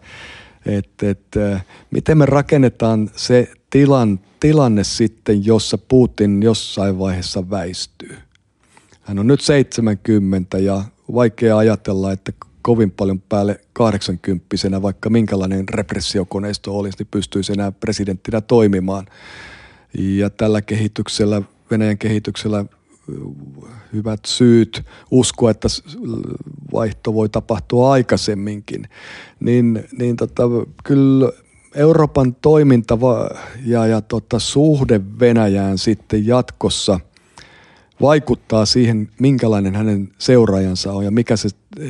[0.66, 1.60] että, että
[1.92, 8.18] miten me rakennetaan se tilan, tilanne sitten, jossa Putin jossain vaiheessa väistyy.
[9.02, 12.32] Hän on nyt 70 ja vaikea ajatella, että
[12.62, 19.06] kovin paljon päälle 80 vaikka minkälainen repressiokoneisto olisi, niin pystyisi enää presidenttinä toimimaan.
[19.98, 22.66] Ja tällä kehityksellä, Venäjän kehityksellä
[23.94, 25.68] hyvät syyt uskoa, että
[26.74, 28.90] vaihto voi tapahtua aikaisemminkin,
[29.40, 30.44] niin, niin tota,
[30.84, 31.32] kyllä
[31.76, 32.98] Euroopan toiminta
[33.66, 37.00] ja, ja tota, suhde Venäjään sitten jatkossa
[38.02, 41.88] vaikuttaa siihen, minkälainen hänen seuraajansa on ja mikä se e,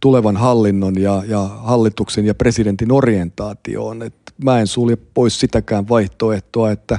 [0.00, 4.02] tulevan hallinnon ja, ja hallituksen ja presidentin orientaatio on.
[4.02, 6.98] Et mä en sulje pois sitäkään vaihtoehtoa, että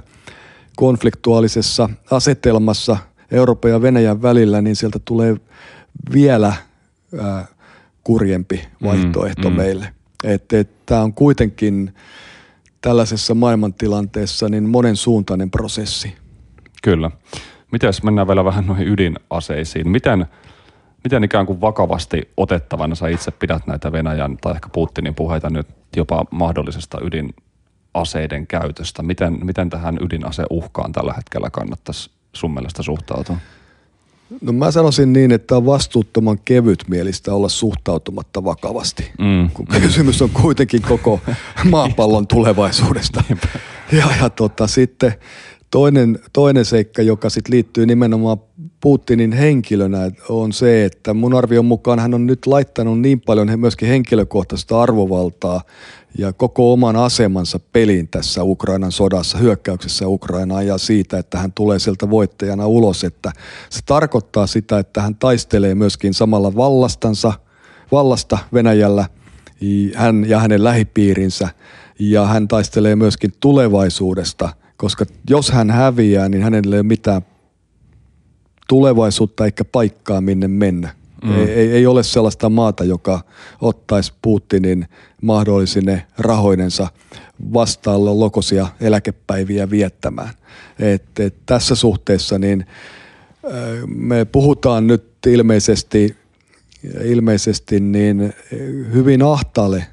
[0.75, 2.97] konfliktuaalisessa asetelmassa–
[3.31, 5.35] Euroopan ja Venäjän välillä, niin sieltä tulee
[6.13, 6.53] vielä
[7.21, 7.45] ää,
[8.03, 9.57] kurjempi vaihtoehto mm, mm.
[9.57, 9.93] meille.
[10.23, 11.93] Että et, tämä on kuitenkin
[12.81, 16.15] tällaisessa maailmantilanteessa niin monen suuntainen prosessi.
[16.83, 17.11] Kyllä.
[17.71, 19.89] Miten mennään vielä vähän noihin ydinaseisiin?
[19.89, 20.25] Miten,
[21.03, 25.67] miten ikään kuin vakavasti otettavana sä itse pidät näitä Venäjän tai ehkä Putinin puheita nyt
[25.95, 29.03] jopa mahdollisesta ydinaseiden käytöstä?
[29.03, 33.37] Miten, miten tähän ydinaseuhkaan tällä hetkellä kannattaisi sun mielestä suhtautua?
[34.41, 39.49] No mä sanoisin niin, että on vastuuttoman kevyt mielistä olla suhtautumatta vakavasti, mm.
[39.53, 41.19] kun kysymys on kuitenkin koko
[41.71, 43.23] maapallon tulevaisuudesta.
[43.91, 45.13] ja, ja tota, sitten
[45.71, 48.37] toinen, toinen seikka, joka sit liittyy nimenomaan
[48.81, 53.89] Putinin henkilönä, on se, että mun arvion mukaan hän on nyt laittanut niin paljon myöskin
[53.89, 55.61] henkilökohtaista arvovaltaa
[56.17, 61.79] ja koko oman asemansa peliin tässä Ukrainan sodassa, hyökkäyksessä Ukrainaan ja siitä, että hän tulee
[61.79, 63.31] sieltä voittajana ulos, että
[63.69, 67.33] se tarkoittaa sitä, että hän taistelee myöskin samalla vallastansa,
[67.91, 69.05] vallasta Venäjällä,
[69.95, 71.49] hän ja hänen lähipiirinsä
[71.99, 77.21] ja hän taistelee myöskin tulevaisuudesta, koska jos hän häviää, niin hänellä ei ole mitään
[78.67, 80.96] tulevaisuutta eikä paikkaa minne mennä.
[81.23, 81.35] Mm.
[81.35, 83.21] Ei, ei, ei ole sellaista maata, joka
[83.61, 84.87] ottaisi Putinin
[85.21, 86.87] mahdollisine rahoinensa
[87.53, 90.29] vastaan lokosia eläkepäiviä viettämään.
[90.79, 92.65] Et, et tässä suhteessa niin
[93.87, 96.15] me puhutaan nyt ilmeisesti,
[97.03, 98.33] ilmeisesti niin
[98.93, 99.85] hyvin ahtaalle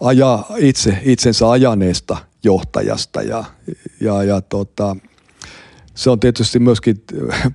[0.00, 3.44] aja itse, itsensä ajaneesta johtajasta ja,
[4.00, 4.96] ja, ja tota,
[5.98, 7.02] se on tietysti myöskin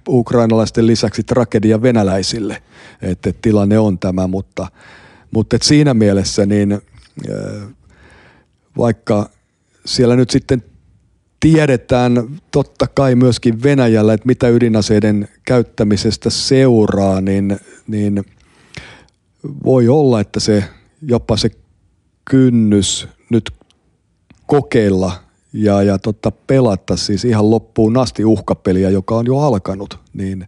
[0.08, 2.64] ukrainalaisten lisäksi tragedia venäläisille,
[3.02, 4.68] että tilanne on tämä, mutta,
[5.32, 6.82] mutta et siinä mielessä niin
[8.78, 9.30] vaikka
[9.86, 10.64] siellä nyt sitten
[11.40, 18.26] tiedetään totta kai myöskin Venäjällä, että mitä ydinaseiden käyttämisestä seuraa, niin, niin
[19.66, 20.64] voi olla, että se
[21.02, 21.52] jopa se
[22.26, 23.52] kynnys nyt
[24.46, 25.23] kokeilla
[25.54, 30.48] ja, ja tota, pelata siis ihan loppuun asti uhkapeliä, joka on jo alkanut, niin,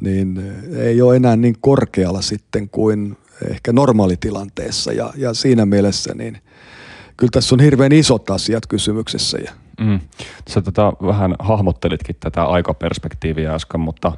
[0.00, 3.16] niin ei ole enää niin korkealla sitten kuin
[3.50, 6.38] ehkä normaalitilanteessa ja, ja siinä mielessä niin
[7.16, 9.38] kyllä tässä on hirveän isot asiat kysymyksessä.
[9.38, 9.52] Ja.
[9.80, 10.00] Mm.
[10.48, 14.12] Sä tätä vähän hahmottelitkin tätä aikaperspektiiviä äsken, mutta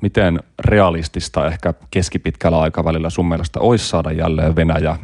[0.00, 4.96] miten realistista ehkä keskipitkällä aikavälillä sun mielestä olisi saada jälleen Venäjä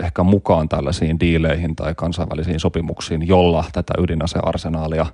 [0.00, 5.06] ehkä mukaan tällaisiin diileihin tai kansainvälisiin sopimuksiin, jolla tätä ydinasearsenaalia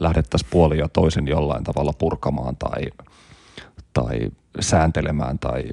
[0.00, 2.82] lähdettäisiin puolin ja toisin jollain tavalla purkamaan tai,
[3.92, 5.64] tai sääntelemään tai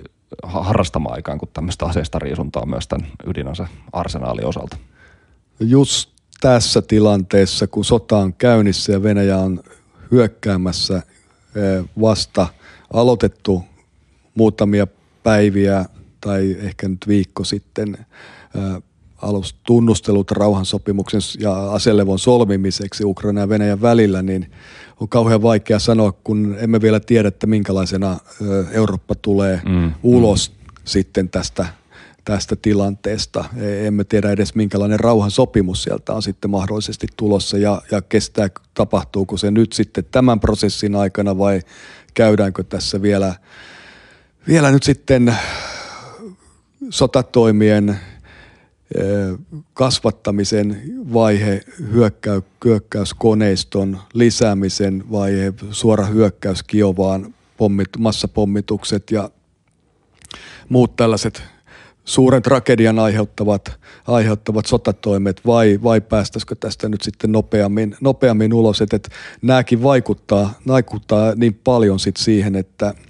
[0.43, 4.77] harrastamaan ikään kuin tämmöistä aseista riisuntaa myös tämän ydinasearsenaalin osalta?
[5.59, 6.09] Just
[6.41, 9.63] tässä tilanteessa, kun sota on käynnissä ja Venäjä on
[10.11, 12.47] hyökkäämässä eh, vasta
[12.93, 13.63] aloitettu
[14.35, 14.87] muutamia
[15.23, 15.85] päiviä
[16.23, 17.97] tai ehkä nyt viikko sitten
[19.23, 24.51] alustunnustelut rauhansopimuksen ja aselevon solmimiseksi Ukraina ja Venäjän välillä, niin
[24.99, 28.17] on kauhean vaikea sanoa, kun emme vielä tiedä, että minkälaisena
[28.71, 29.91] Eurooppa tulee mm, mm.
[30.03, 30.71] ulos mm.
[30.85, 31.65] sitten tästä,
[32.25, 33.45] tästä tilanteesta.
[33.57, 39.37] E, emme tiedä edes, minkälainen rauhansopimus sieltä on sitten mahdollisesti tulossa ja, ja kestää, tapahtuuko
[39.37, 41.61] se nyt sitten tämän prosessin aikana vai
[42.13, 43.35] käydäänkö tässä vielä,
[44.47, 45.35] vielä nyt sitten
[46.89, 47.99] sotatoimien
[49.73, 50.81] kasvattamisen
[51.13, 59.29] vaihe, hyökkäy, hyökkäyskoneiston lisäämisen vaihe, suora hyökkäys Kiovaan, pommit, massapommitukset ja
[60.69, 61.43] muut tällaiset
[62.05, 65.41] suuren tragedian aiheuttavat, aiheuttavat sotatoimet.
[65.45, 69.09] Vai, vai päästäisikö tästä nyt sitten nopeammin, nopeammin ulos, että, että
[69.41, 72.93] nämäkin vaikuttaa, vaikuttaa niin paljon sit siihen, että–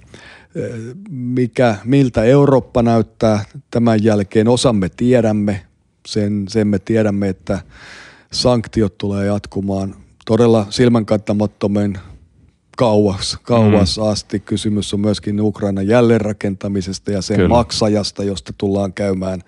[1.10, 4.48] mikä, miltä Eurooppa näyttää tämän jälkeen.
[4.48, 5.64] Osamme tiedämme,
[6.06, 7.60] sen, sen me tiedämme, että
[8.32, 9.94] sanktiot tulee jatkumaan
[10.26, 11.98] todella silmänkattamattomen
[12.76, 14.04] kauas, kauas mm.
[14.04, 14.40] asti.
[14.40, 17.48] Kysymys on myöskin Ukrainan jälleenrakentamisesta ja sen Kyllä.
[17.48, 19.40] maksajasta, josta tullaan käymään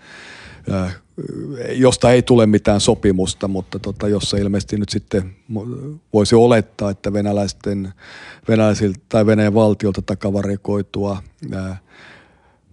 [1.72, 5.36] josta ei tule mitään sopimusta, mutta tota, jossa ilmeisesti nyt sitten
[6.12, 7.92] voisi olettaa, että venäläisten,
[8.48, 11.76] venäläisiltä tai Venäjän valtiolta takavarikoitua ää,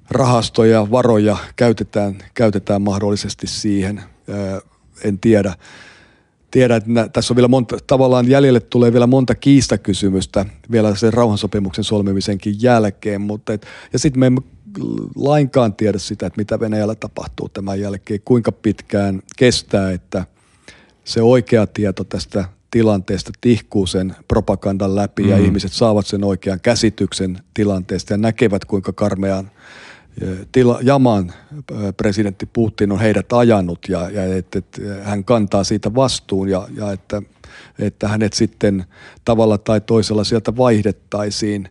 [0.10, 4.04] rahastoja, varoja käytetään, käytetään mahdollisesti siihen.
[4.30, 4.62] Ää,
[5.04, 5.56] en tiedä.
[6.52, 11.84] Tiedä, että tässä on vielä monta, tavallaan jäljelle tulee vielä monta kiistakysymystä vielä sen rauhansopimuksen
[11.84, 14.42] solmimisenkin jälkeen, mutta et, ja sitten me emme
[15.16, 20.26] lainkaan tiedä sitä, että mitä Venäjällä tapahtuu tämän jälkeen, kuinka pitkään kestää, että
[21.04, 25.30] se oikea tieto tästä tilanteesta tihkuu sen propagandan läpi mm.
[25.30, 29.52] ja ihmiset saavat sen oikean käsityksen tilanteesta ja näkevät, kuinka karmean
[30.52, 31.34] tila, jaman
[31.98, 36.92] presidentti Putin on heidät ajanut ja, ja että, että hän kantaa siitä vastuun ja, ja
[36.92, 37.22] että,
[37.80, 38.86] että hänet sitten
[39.26, 41.70] tavalla tai toisella sieltä vaihdettaisiin.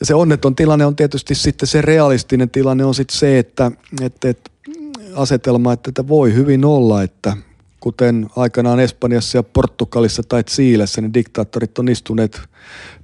[0.00, 3.70] Ja se onneton tilanne on tietysti sitten se realistinen tilanne on sitten se, että,
[4.02, 4.50] että, että
[5.14, 7.36] asetelma, että, että voi hyvin olla, että
[7.80, 12.40] kuten aikanaan Espanjassa ja Portugalissa tai Chiilessä, niin diktaattorit on istuneet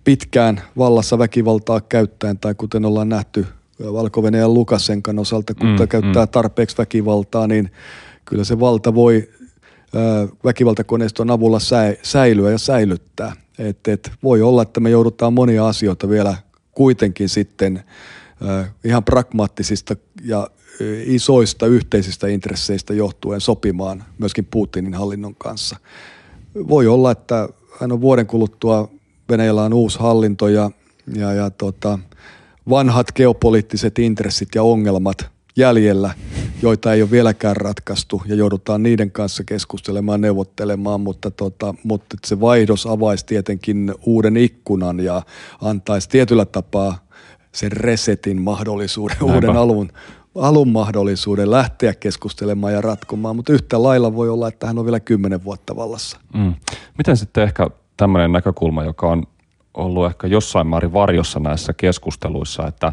[0.05, 3.47] pitkään vallassa väkivaltaa käyttäen, tai kuten ollaan nähty
[3.81, 6.31] valko Lukasenkan osalta, kun mm, käyttää mm.
[6.31, 7.71] tarpeeksi väkivaltaa, niin
[8.25, 9.29] kyllä se valta voi
[10.45, 11.59] väkivaltakoneiston avulla
[12.03, 13.33] säilyä ja säilyttää.
[13.59, 16.37] Et, et voi olla, että me joudutaan monia asioita vielä
[16.77, 17.85] kuitenkin sitten
[18.85, 20.51] ihan pragmaattisista ja
[21.05, 25.77] isoista yhteisistä intresseistä johtuen sopimaan myöskin Putinin hallinnon kanssa.
[26.69, 27.49] Voi olla, että
[27.81, 28.91] aina vuoden kuluttua
[29.29, 30.71] Venäjällä on uusi hallinto ja,
[31.15, 31.99] ja, ja tota,
[32.69, 36.15] vanhat geopoliittiset intressit ja ongelmat jäljellä,
[36.63, 42.41] joita ei ole vieläkään ratkaistu ja joudutaan niiden kanssa keskustelemaan, neuvottelemaan, mutta, tota, mutta se
[42.41, 45.23] vaihdos avaisi tietenkin uuden ikkunan ja
[45.63, 46.99] antaisi tietyllä tapaa
[47.53, 49.35] sen resetin mahdollisuuden, Näinpä.
[49.35, 49.89] uuden alun,
[50.35, 55.01] alun mahdollisuuden lähteä keskustelemaan ja ratkomaan, mutta yhtä lailla voi olla, että hän on vielä
[55.01, 56.19] kymmenen vuotta vallassa.
[56.35, 56.55] Mm.
[56.99, 59.23] Miten sitten ehkä tämmöinen näkökulma, joka on
[59.75, 62.93] ollut ehkä jossain määrin varjossa näissä keskusteluissa, että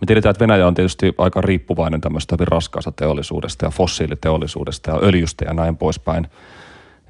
[0.00, 4.98] me tiedetään, että Venäjä on tietysti aika riippuvainen tämmöistä hyvin raskaasta teollisuudesta ja fossiiliteollisuudesta ja
[5.02, 6.26] öljystä ja näin poispäin.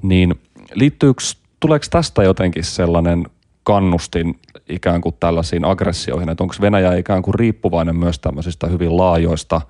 [0.01, 0.35] niin
[0.73, 1.23] liittyykö,
[1.59, 3.25] tuleeko tästä jotenkin sellainen
[3.63, 4.39] kannustin
[4.69, 9.61] ikään kuin tällaisiin aggressioihin, että onko Venäjä ikään kuin riippuvainen myös tämmöisistä hyvin laajoista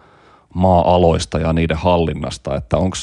[0.54, 2.98] maa-aloista ja niiden hallinnasta, että onko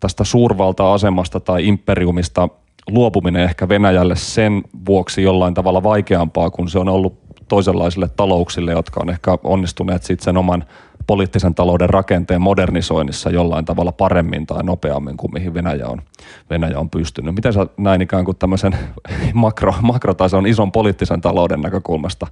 [0.00, 2.48] tästä suurvalta-asemasta tai imperiumista
[2.88, 9.00] luopuminen ehkä Venäjälle sen vuoksi jollain tavalla vaikeampaa, kun se on ollut toisenlaisille talouksille, jotka
[9.00, 10.64] on ehkä onnistuneet sitten sen oman
[11.06, 16.02] poliittisen talouden rakenteen modernisoinnissa jollain tavalla paremmin tai nopeammin kuin mihin Venäjä on,
[16.50, 17.34] Venäjä on pystynyt.
[17.34, 18.78] Miten sä näin ikään kuin tämmöisen
[19.34, 22.26] makro, makrotason ison poliittisen talouden näkökulmasta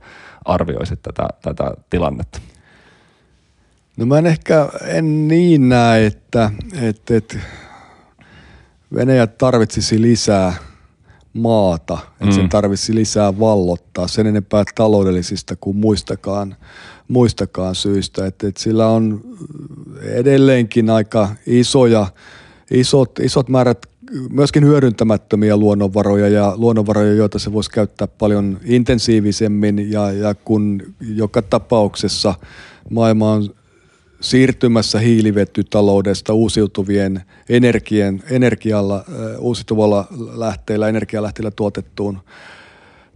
[0.45, 2.41] arvioisit tätä, tätä tilannetta?
[3.97, 6.51] No mä en ehkä en niin näe, että,
[6.83, 7.39] että, että
[8.95, 10.53] Venäjä tarvitsisi lisää
[11.41, 12.33] maata, että mm.
[12.33, 16.57] sen tarvitsisi lisää vallottaa sen enempää taloudellisista kuin muistakaan,
[17.09, 18.27] muistakaan syistä.
[18.27, 19.21] Että, että sillä on
[20.03, 22.07] edelleenkin aika isoja,
[22.71, 23.79] isot, isot määrät
[24.31, 31.43] myöskin hyödyntämättömiä luonnonvaroja ja luonnonvaroja, joita se voisi käyttää paljon intensiivisemmin ja, ja kun joka
[31.43, 32.35] tapauksessa
[32.91, 33.58] maailma on
[34.21, 39.05] siirtymässä hiilivetytaloudesta uusiutuvien energian, energialla,
[39.39, 42.19] uusiutuvalla lähteillä, energialähteillä tuotettuun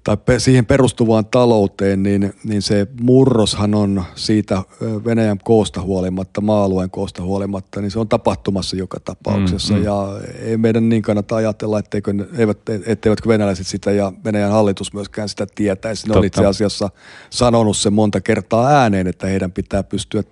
[0.05, 4.63] tai siihen perustuvaan talouteen, niin, niin se murroshan on siitä
[5.05, 9.75] Venäjän koosta huolimatta, maa-alueen koosta huolimatta, niin se on tapahtumassa joka tapauksessa.
[9.75, 9.85] Mm, mm.
[9.85, 15.29] Ja ei meidän niin kannata ajatella, etteikö, eivät, etteivätkö venäläiset sitä ja Venäjän hallitus myöskään
[15.29, 16.09] sitä tietäisi.
[16.09, 16.91] Ne on itse asiassa
[17.31, 20.23] sanonut sen monta kertaa ääneen, että heidän pitää pystyä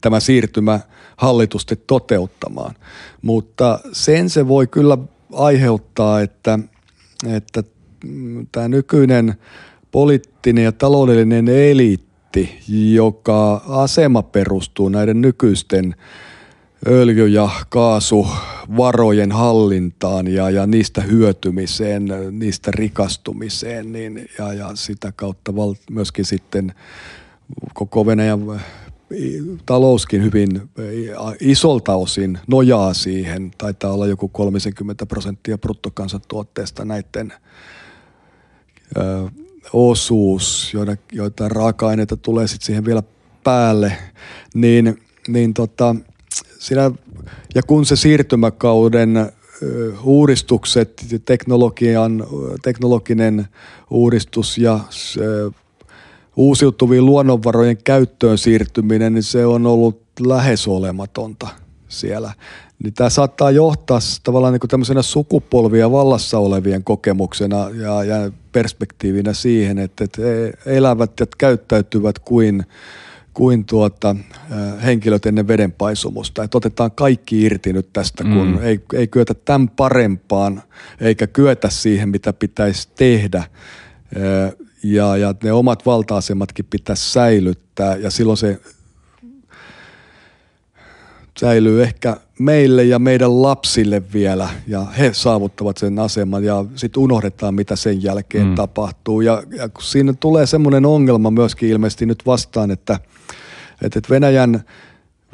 [0.00, 0.80] tämä siirtymä
[1.16, 2.74] hallitusti toteuttamaan.
[3.22, 4.98] Mutta sen se voi kyllä
[5.32, 6.58] aiheuttaa, että,
[7.36, 7.62] että
[8.52, 9.34] tämä nykyinen
[9.90, 12.58] poliittinen ja taloudellinen eliitti,
[12.94, 15.94] joka asema perustuu näiden nykyisten
[16.86, 25.56] öljy- ja kaasuvarojen hallintaan ja, ja niistä hyötymiseen, niistä rikastumiseen niin, ja, ja sitä kautta
[25.56, 26.74] val, myöskin sitten
[27.74, 28.40] koko Venäjän
[29.66, 30.70] talouskin hyvin
[31.40, 33.50] isolta osin nojaa siihen.
[33.58, 37.32] Taitaa olla joku 30 prosenttia bruttokansantuotteesta näiden
[38.96, 39.28] ö,
[39.72, 43.02] osuus, joita, joita raaka-aineita tulee sitten siihen vielä
[43.44, 43.92] päälle,
[44.54, 45.96] niin, niin tota,
[46.58, 46.90] siinä,
[47.54, 49.16] ja kun se siirtymäkauden
[50.04, 52.26] uudistukset, teknologian,
[52.62, 53.48] teknologinen
[53.90, 54.80] uudistus ja
[56.40, 61.48] uusiutuviin luonnonvarojen käyttöön siirtyminen, niin se on ollut lähes olematonta
[61.88, 62.32] siellä.
[62.84, 69.32] Niin tämä saattaa johtaa tavallaan niin kuin tämmöisenä sukupolvia vallassa olevien kokemuksena ja, ja perspektiivinä
[69.32, 70.22] siihen, että, että
[70.66, 72.66] elävät ja käyttäytyvät kuin,
[73.34, 74.16] kuin tuota,
[74.84, 76.44] henkilöt ennen vedenpaisumusta.
[76.44, 78.62] Että otetaan kaikki irti nyt tästä, kun mm.
[78.62, 80.62] ei, ei kyetä tämän parempaan
[81.00, 83.44] eikä kyetä siihen, mitä pitäisi tehdä
[84.82, 88.60] ja, ja ne omat valta-asematkin pitäisi säilyttää ja silloin se
[91.40, 97.54] säilyy ehkä meille ja meidän lapsille vielä ja he saavuttavat sen aseman ja sitten unohdetaan,
[97.54, 98.54] mitä sen jälkeen mm.
[98.54, 99.20] tapahtuu.
[99.20, 102.98] Ja, ja kun siinä tulee semmoinen ongelma myöskin ilmeisesti nyt vastaan, että,
[103.82, 104.64] että Venäjän,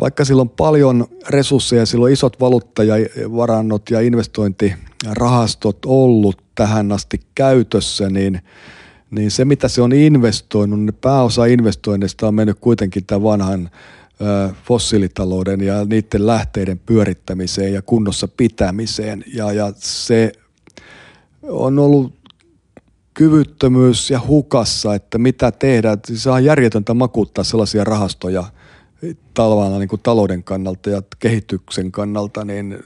[0.01, 8.11] vaikka sillä on paljon resursseja, sillä on isot valuuttajavarannot ja investointirahastot ollut tähän asti käytössä,
[8.11, 8.41] niin–
[9.11, 13.71] niin se mitä se on investoinut, niin pääosa investoinneista on mennyt kuitenkin tämän vanhan
[14.65, 19.25] fossiilitalouden ja niiden lähteiden pyörittämiseen ja kunnossa pitämiseen.
[19.35, 20.33] Ja, ja se
[21.43, 22.13] on ollut
[23.15, 25.99] kyvyttömyys ja hukassa, että mitä tehdä.
[26.15, 28.45] Se on järjetöntä makuuttaa sellaisia rahastoja
[29.35, 32.79] talvana niin kuin talouden kannalta ja kehityksen kannalta niin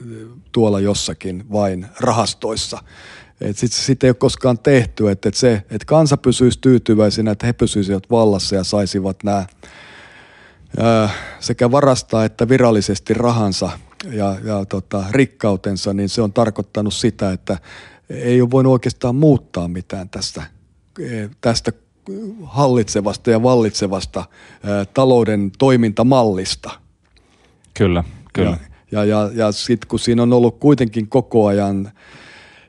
[0.51, 2.79] tuolla jossakin vain rahastoissa.
[3.41, 7.53] Sitten sit ei ole koskaan tehty, että, että, se, että kansa pysyisi tyytyväisenä, että he
[7.53, 9.45] pysyisivät vallassa ja saisivat nämä
[11.39, 13.69] sekä varastaa että virallisesti rahansa
[14.11, 17.57] ja, ja tota, rikkautensa, niin se on tarkoittanut sitä, että
[18.09, 20.43] ei ole voinut oikeastaan muuttaa mitään tästä,
[20.99, 21.71] e, tästä
[22.43, 24.25] hallitsevasta ja vallitsevasta
[24.63, 26.69] ää, talouden toimintamallista.
[27.73, 28.57] Kyllä, kyllä.
[28.91, 31.91] Ja, ja, ja, ja sitten kun siinä on ollut kuitenkin koko ajan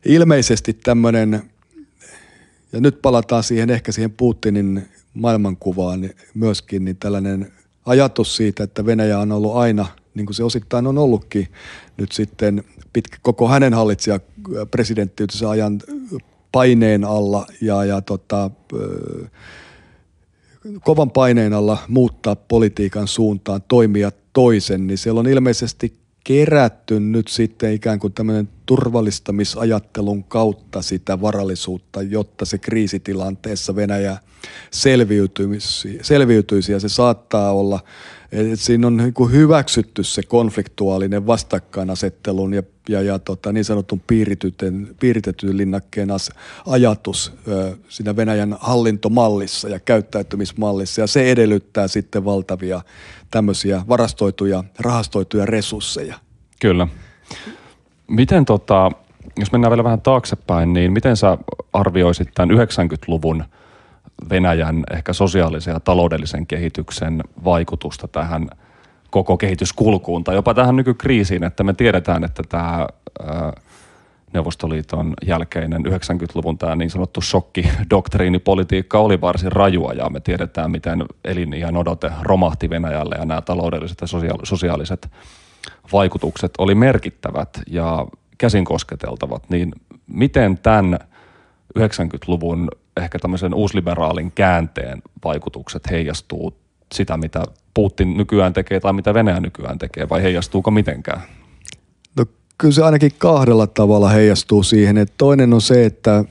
[0.04, 1.42] ilmeisesti tämmöinen,
[2.72, 7.52] ja nyt palataan siihen ehkä siihen Putinin maailmankuvaan myöskin, niin tällainen
[7.86, 11.48] ajatus siitä, että Venäjä on ollut aina, niin kuin se osittain on ollutkin
[11.96, 14.20] nyt sitten pitkä, koko hänen hallitsija
[14.70, 15.80] presidenttiytensä ajan
[16.52, 18.50] paineen alla ja, ja tota,
[20.84, 25.94] kovan paineen alla muuttaa politiikan suuntaan, toimia toisen, niin siellä on ilmeisesti
[26.24, 34.16] kerätty nyt sitten ikään kuin tämmöinen turvallistamisajattelun kautta sitä varallisuutta, jotta se kriisitilanteessa Venäjä
[34.70, 37.80] selviytyisi, selviytyisi ja se saattaa olla,
[38.32, 44.00] että siinä on niin hyväksytty se konfliktuaalinen vastakkainasettelun ja, ja, ja tota, niin sanotun
[45.00, 46.08] piiritetyn linnakkeen
[46.66, 52.82] ajatus ö, siinä Venäjän hallintomallissa ja käyttäytymismallissa ja se edellyttää sitten valtavia
[53.30, 56.18] tämmöisiä varastoituja, rahastoituja resursseja.
[56.60, 56.88] Kyllä.
[58.12, 58.90] Miten tota,
[59.38, 61.38] jos mennään vielä vähän taaksepäin, niin miten sä
[61.72, 63.44] arvioisit tämän 90-luvun
[64.30, 68.48] Venäjän ehkä sosiaalisen ja taloudellisen kehityksen vaikutusta tähän
[69.10, 72.86] koko kehityskulkuun tai jopa tähän nykykriisiin, että me tiedetään, että tämä
[74.32, 81.76] Neuvostoliiton jälkeinen 90-luvun tämä niin sanottu shokki-doktriinipolitiikka oli varsin rajua ja me tiedetään, miten eliniän
[81.76, 84.06] odote romahti Venäjälle ja nämä taloudelliset ja
[84.42, 85.10] sosiaaliset
[85.92, 88.06] vaikutukset oli merkittävät ja
[88.38, 89.72] käsin kosketeltavat, niin
[90.06, 90.98] miten tämän
[91.78, 96.54] 90-luvun ehkä tämmöisen uusliberaalin käänteen vaikutukset heijastuu
[96.94, 97.44] sitä, mitä
[97.74, 101.20] Putin nykyään tekee tai mitä Venäjä nykyään tekee, vai heijastuuko mitenkään?
[102.16, 102.24] No
[102.58, 104.98] kyllä se ainakin kahdella tavalla heijastuu siihen.
[104.98, 106.24] Että toinen on se, että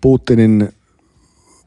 [0.00, 0.68] Putinin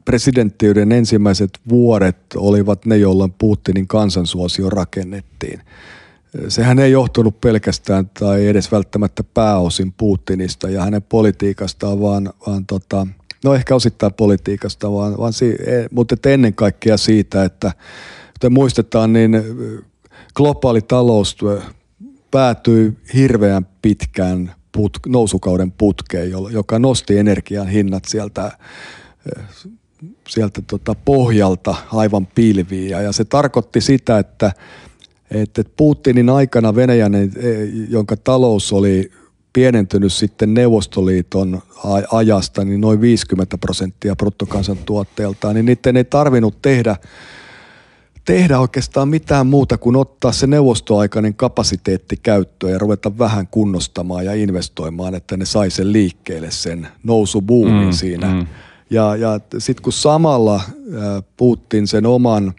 [0.04, 5.60] presidenttiyden ensimmäiset vuodet olivat ne, jolloin Putinin kansansuosio rakennettiin–
[6.48, 13.06] sehän ei johtunut pelkästään tai edes välttämättä pääosin Putinista ja hänen politiikastaan, vaan, vaan tota,
[13.44, 17.72] no ehkä osittain politiikasta, vaan, vaan si, e, mutta ennen kaikkea siitä, että
[18.32, 19.42] kuten muistetaan, niin
[20.34, 21.36] globaali talous
[22.30, 28.52] päätyi hirveän pitkään put, nousukauden putkeen, joka nosti energian hinnat sieltä
[30.28, 32.90] sieltä tota pohjalta aivan pilviin.
[32.90, 34.52] Ja, ja se tarkoitti sitä, että
[35.32, 37.28] että Putinin aikana Venäjän, e,
[37.88, 39.10] jonka talous oli
[39.52, 41.62] pienentynyt sitten Neuvostoliiton
[42.12, 46.96] ajasta, niin noin 50 prosenttia bruttokansantuotteeltaan, niin niiden ei tarvinnut tehdä,
[48.24, 54.34] tehdä oikeastaan mitään muuta kuin ottaa se neuvostoaikainen kapasiteetti käyttöön ja ruveta vähän kunnostamaan ja
[54.34, 58.34] investoimaan, että ne sai sen liikkeelle, sen nousubuumin mm, siinä.
[58.34, 58.46] Mm.
[58.90, 60.60] Ja, ja sitten kun samalla
[61.36, 62.54] Putin sen oman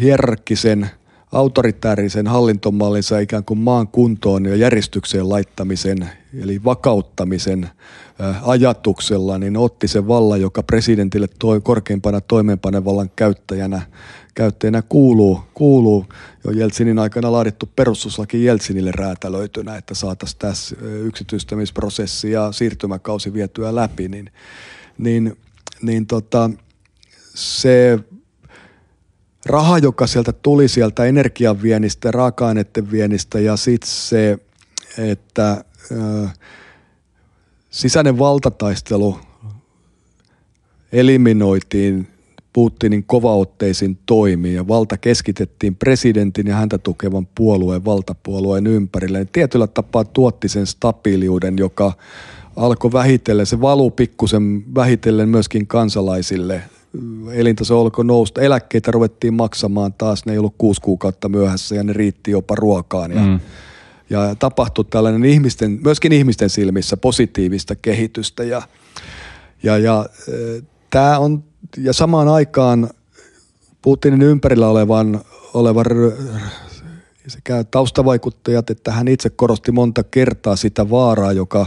[0.00, 0.90] hierarkkisen–
[1.34, 6.10] autoritäärisen hallintomallinsa ikään kuin maan kuntoon ja järjestykseen laittamisen,
[6.42, 7.70] eli vakauttamisen
[8.42, 13.82] ajatuksella, niin otti sen vallan, joka presidentille toi, korkeimpana toimeenpanevallan käyttäjänä,
[14.34, 16.06] käyttäjänä kuuluu, kuuluu
[16.44, 24.08] jo Jeltsinin aikana laadittu perustuslaki Jeltsinille räätälöitynä, että saataisiin tässä yksityistämisprosessi ja siirtymäkausi vietyä läpi,
[24.08, 24.30] niin,
[24.98, 25.36] niin,
[25.82, 26.50] niin tota,
[27.34, 27.98] se
[29.46, 34.38] raha, joka sieltä tuli sieltä energian viennistä, raaka-aineiden viennistä ja sitten se,
[34.98, 36.28] että ö,
[37.70, 39.18] sisäinen valtataistelu
[40.92, 42.08] eliminoitiin
[42.52, 49.18] Putinin kovaotteisin toimiin ja valta keskitettiin presidentin ja häntä tukevan puolueen valtapuolueen ympärille.
[49.18, 51.92] Ja tietyllä tapaa tuotti sen stabiiliuden, joka
[52.56, 56.62] alkoi vähitellen, se valuu pikkusen vähitellen myöskin kansalaisille
[57.32, 58.40] elintaso alkoi nousta.
[58.40, 63.10] Eläkkeitä ruvettiin maksamaan taas, ne ei ollut kuusi kuukautta myöhässä ja ne riitti jopa ruokaan.
[63.12, 63.40] Ja, mm.
[64.10, 68.44] ja tapahtui tällainen ihmisten, myöskin ihmisten silmissä positiivista kehitystä.
[68.44, 68.62] Ja,
[69.62, 70.06] ja, ja,
[70.90, 71.44] tämä on,
[71.78, 72.90] ja samaan aikaan
[73.82, 75.20] Putinin ympärillä olevan,
[75.54, 75.86] olevan
[77.26, 81.66] sekä taustavaikuttajat että hän itse korosti monta kertaa sitä vaaraa, joka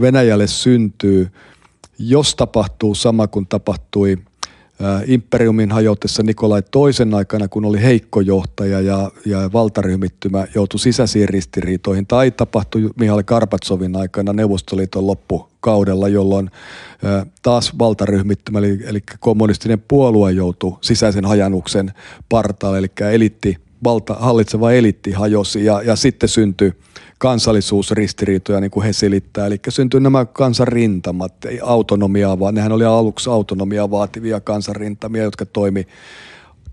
[0.00, 1.28] Venäjälle syntyy,
[1.98, 4.18] jos tapahtuu sama kuin tapahtui–
[5.06, 12.06] imperiumin hajotessa Nikolai toisen aikana, kun oli heikko johtaja ja, ja valtaryhmittymä joutui sisäisiin ristiriitoihin,
[12.06, 16.50] tai tapahtui Mihail Karpatsovin aikana Neuvostoliiton loppukaudella, jolloin
[17.42, 21.92] taas valtaryhmittymä, eli, eli kommunistinen puolue joutui sisäisen hajannuksen
[22.28, 26.72] partaalle, eli elitti, valta, hallitseva elitti hajosi, ja, ja sitten syntyi
[27.20, 29.46] kansallisuusristiriitoja, niin kuin he selittää.
[29.46, 35.86] Eli syntyi nämä kansanrintamat, ei autonomiaa, vaan nehän oli aluksi autonomiaa vaativia kansanrintamia, jotka toimi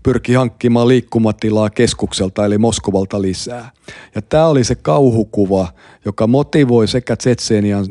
[0.02, 3.70] pyrki hankkimaan liikkumatilaa keskukselta eli Moskovalta lisää.
[4.14, 5.68] Ja tämä oli se kauhukuva,
[6.04, 7.86] joka motivoi sekä Tsetseenian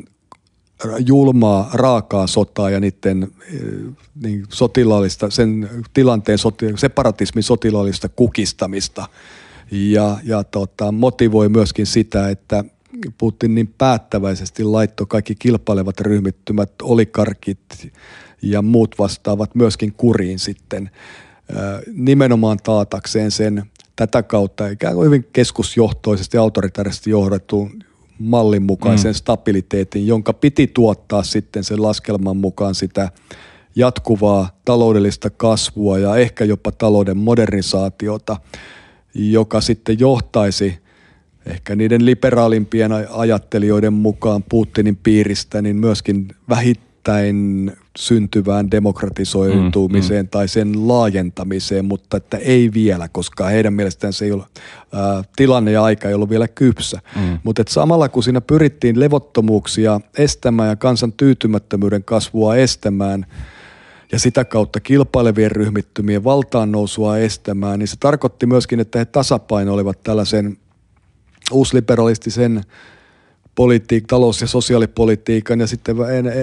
[1.05, 3.61] julmaa, raakaa sotaa ja niiden eh,
[4.23, 6.37] niin sotilaallista, sen tilanteen
[6.75, 9.07] separatismin sotilaallista kukistamista–
[9.72, 12.63] ja, ja tota, motivoi myöskin sitä, että
[13.18, 17.91] Putin niin päättäväisesti laittoi kaikki kilpailevat ryhmittymät, olikarkit
[18.41, 20.89] ja muut vastaavat myöskin kuriin sitten
[21.93, 23.63] nimenomaan taatakseen sen
[23.95, 27.70] tätä kautta ikään kuin hyvin keskusjohtoisesti ja autoritaarisesti johdettu
[28.20, 29.15] mallin mukaisen mm.
[29.15, 33.11] stabiliteetin, jonka piti tuottaa sitten sen laskelman mukaan sitä
[33.76, 38.38] jatkuvaa taloudellista kasvua ja ehkä jopa talouden modernisaatiota,
[39.13, 40.79] joka sitten johtaisi
[41.45, 50.29] ehkä niiden liberaalimpien ajattelijoiden mukaan Putinin piiristä, niin myöskin vähittäin syntyvään demokratisoitumiseen mm, mm.
[50.29, 54.43] tai sen laajentamiseen, mutta että ei vielä, koska heidän mielestään se ei ole,
[54.91, 56.99] ää, tilanne ja aika ei ollut vielä kypsä.
[57.15, 57.39] Mm.
[57.43, 63.25] Mutta että samalla kun siinä pyrittiin levottomuuksia estämään ja kansan tyytymättömyyden kasvua estämään
[64.11, 70.03] ja sitä kautta kilpailevien ryhmittymien valtaan nousua estämään, niin se tarkoitti myöskin, että he tasapainoilevat
[70.03, 70.57] tällaisen
[71.51, 72.63] uusliberalistisen
[73.55, 75.95] politiik, talous- ja sosiaalipolitiikan ja sitten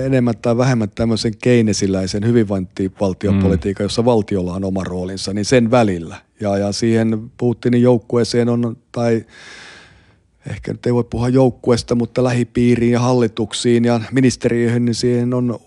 [0.05, 3.85] enemmän tai vähemmän tämmöisen keinesiläisen hyvinvointivaltiopolitiikan, mm.
[3.85, 6.17] jossa valtiolla on oma roolinsa, niin sen välillä.
[6.41, 9.25] Ja, ja siihen Putinin joukkueeseen on, tai
[10.51, 15.61] ehkä nyt ei voi puhua joukkueesta, mutta lähipiiriin ja hallituksiin ja ministeriöihin, niin siihen on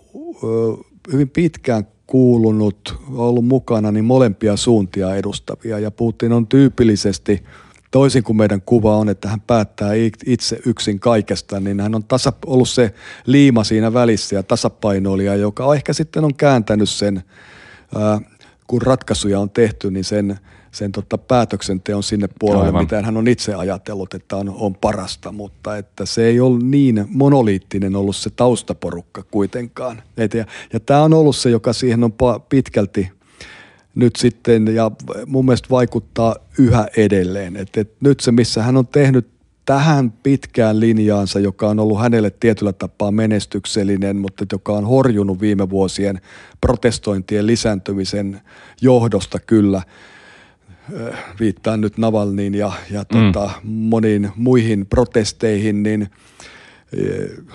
[0.44, 5.78] ö, hyvin pitkään kuulunut, ollut mukana niin molempia suuntia edustavia.
[5.78, 7.44] Ja Putin on tyypillisesti–
[7.90, 9.90] toisin kuin meidän kuva on, että hän päättää
[10.26, 12.94] itse yksin kaikesta, niin hän on tasa, ollut se
[13.26, 17.22] liima siinä välissä ja tasapainoilija, joka ehkä sitten on kääntänyt sen,
[17.94, 18.20] ää,
[18.66, 20.38] kun ratkaisuja on tehty, niin sen,
[20.70, 22.82] sen tota päätöksenteon sinne puolelle, Aivan.
[22.82, 27.06] mitä hän on itse ajatellut, että on, on parasta, mutta että se ei ole niin
[27.08, 30.02] monoliittinen ollut se taustaporukka kuitenkaan.
[30.16, 32.14] Et ja, ja tämä on ollut se, joka siihen on
[32.48, 33.10] pitkälti
[33.94, 34.90] nyt sitten ja
[35.26, 37.56] mun mielestä vaikuttaa yhä edelleen.
[37.56, 39.28] Et, et nyt se, missä hän on tehnyt
[39.68, 45.70] tähän pitkään linjaansa, joka on ollut hänelle tietyllä tapaa menestyksellinen, mutta joka on horjunut viime
[45.70, 46.20] vuosien
[46.60, 48.40] protestointien lisääntymisen
[48.80, 49.82] johdosta kyllä.
[51.40, 53.32] Viittaan nyt Navalniin ja, ja mm.
[53.32, 56.08] tota, moniin muihin protesteihin, niin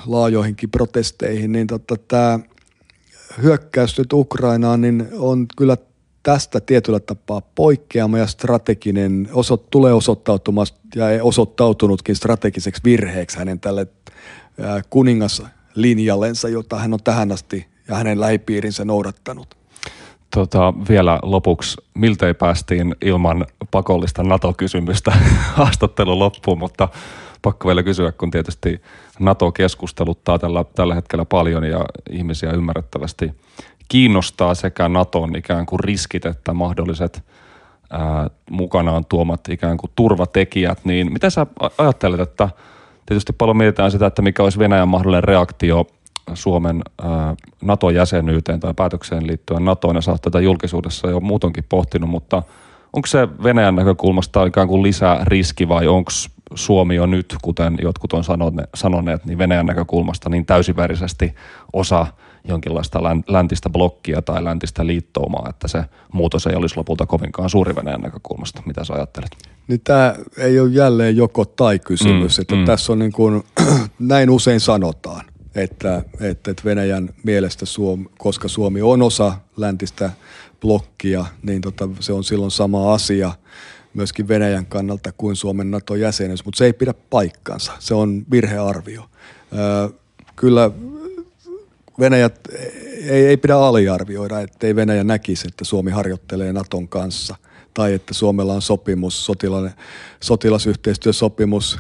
[0.06, 2.40] laajoihinkin protesteihin, niin tota, tämä
[3.42, 5.78] hyökkäys nyt Ukrainaan niin on kyllä
[6.24, 13.60] tästä tietyllä tapaa poikkeama ja strateginen osot, tulee osoittautumaan ja ei osoittautunutkin strategiseksi virheeksi hänen
[13.60, 13.88] tälle
[14.90, 19.63] kuningaslinjallensa, jota hän on tähän asti ja hänen lähipiirinsä noudattanut.
[20.34, 25.12] Tota, vielä lopuksi, miltei päästiin ilman pakollista NATO-kysymystä
[25.58, 26.90] haastattelun loppuun, mutta
[27.42, 28.82] pakko vielä kysyä, kun tietysti
[29.20, 33.32] NATO keskusteluttaa tällä, tällä hetkellä paljon ja ihmisiä ymmärrettävästi
[33.88, 37.24] kiinnostaa sekä Naton ikään kuin riskit että mahdolliset
[37.90, 41.46] ää, mukanaan tuomat ikään kuin turvatekijät, niin mitä sä
[41.78, 42.50] ajattelet, että
[43.06, 45.88] tietysti paljon mietitään sitä, että mikä olisi Venäjän mahdollinen reaktio
[46.34, 46.82] Suomen
[47.62, 52.44] NATO-jäsenyyteen tai päätökseen liittyen NATOon, ja sä oot tätä julkisuudessa jo muutonkin pohtinut, mutta
[52.94, 56.12] onko se Venäjän näkökulmasta ikään kuin lisää riski vai onko
[56.56, 58.24] Suomi on nyt, kuten jotkut on
[58.76, 61.36] sanoneet, niin Venäjän näkökulmasta niin täysiverisesti
[61.74, 62.08] osa
[62.48, 68.02] jonkinlaista läntistä blokkia tai läntistä liittoumaa, että se muutos ei olisi lopulta kovinkaan suuri Venäjän
[68.02, 68.62] näkökulmasta.
[68.66, 69.32] Mitä sä ajattelet?
[69.68, 72.66] Niin tämä ei ole jälleen joko tai kysymys, mm, että mm.
[72.66, 73.44] tässä on niin kuin,
[74.00, 75.26] näin usein sanotaan,
[75.56, 80.10] että, että, Venäjän mielestä Suomi, koska Suomi on osa läntistä
[80.62, 83.32] blokkia, niin tota, se on silloin sama asia
[83.94, 87.72] myöskin Venäjän kannalta kuin Suomen NATO-jäsenyys, mutta se ei pidä paikkansa.
[87.80, 89.10] Se on virhearvio.
[90.36, 90.72] kyllä
[92.00, 92.30] Venäjä
[93.10, 97.36] ei, ei pidä aliarvioida, ettei Venäjä näkisi, että Suomi harjoittelee Naton kanssa
[97.74, 99.32] tai että Suomella on sopimus,
[100.22, 101.78] sotilasyhteistyösopimus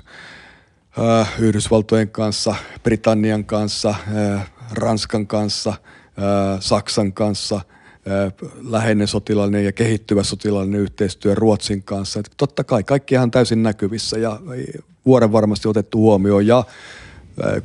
[0.99, 8.33] äh, Yhdysvaltojen kanssa, Britannian kanssa, äh, Ranskan kanssa, äh, Saksan kanssa, äh,
[8.69, 12.19] läheinen sotilaallinen ja kehittyvä sotilaallinen yhteistyö Ruotsin kanssa.
[12.19, 14.39] Että totta kai, kaikkihan täysin näkyvissä ja
[15.05, 16.63] vuoden varmasti otettu huomioon ja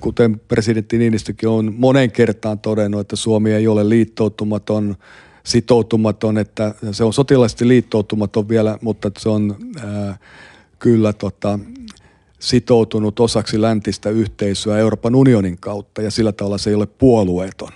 [0.00, 4.96] Kuten presidentti Niinistökin on monen kertaan todennut, että Suomi ei ole liittoutumaton,
[5.44, 9.56] sitoutumaton, että se on sotilaisesti liittoutumaton vielä, mutta se on
[10.78, 11.58] kyllä tota,
[12.38, 17.72] sitoutunut osaksi läntistä yhteisöä Euroopan unionin kautta ja sillä tavalla se ei ole puolueeton.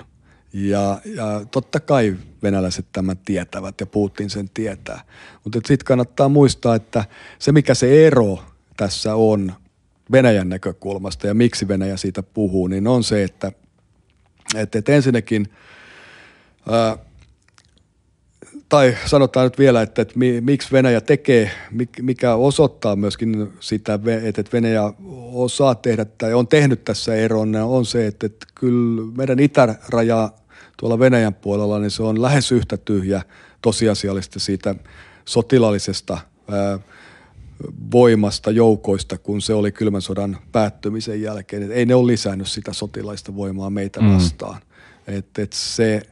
[0.52, 5.04] Ja, ja totta kai venäläiset tämän tietävät ja Putin sen tietää.
[5.44, 7.04] Mutta sitten kannattaa muistaa, että
[7.38, 8.38] se mikä se ero
[8.76, 9.52] tässä on,
[10.12, 13.52] Venäjän näkökulmasta ja miksi Venäjä siitä puhuu, niin on se, että,
[14.54, 15.48] että, että ensinnäkin,
[16.70, 16.98] ää,
[18.72, 21.50] tai sanotaan nyt vielä, että, että miksi Venäjä tekee,
[22.02, 24.92] mikä osoittaa myöskin sitä, että Venäjä
[25.32, 30.30] osaa tehdä tai on tehnyt tässä eron, on se, että, että kyllä meidän itäraja
[30.76, 33.22] tuolla Venäjän puolella, niin se on lähes yhtä tyhjä
[33.62, 34.74] tosiasiallisesti siitä
[35.24, 36.18] sotilaallisesta
[36.50, 36.78] ää,
[37.92, 41.62] voimasta, joukoista, kun se oli kylmän sodan päättymisen jälkeen.
[41.62, 44.14] Et ei ne ole lisännyt sitä sotilaista voimaa meitä mm.
[44.14, 44.60] vastaan.
[45.06, 46.02] Et, et se,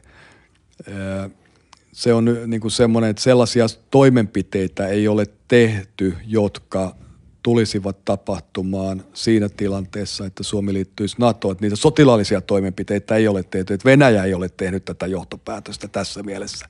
[1.91, 6.95] se on niin kuin semmoinen, että sellaisia toimenpiteitä ei ole tehty, jotka
[7.43, 11.51] tulisivat tapahtumaan siinä tilanteessa, että Suomi liittyisi NATOon.
[11.51, 16.23] Että niitä sotilaallisia toimenpiteitä ei ole tehty, että Venäjä ei ole tehnyt tätä johtopäätöstä tässä
[16.23, 16.65] mielessä.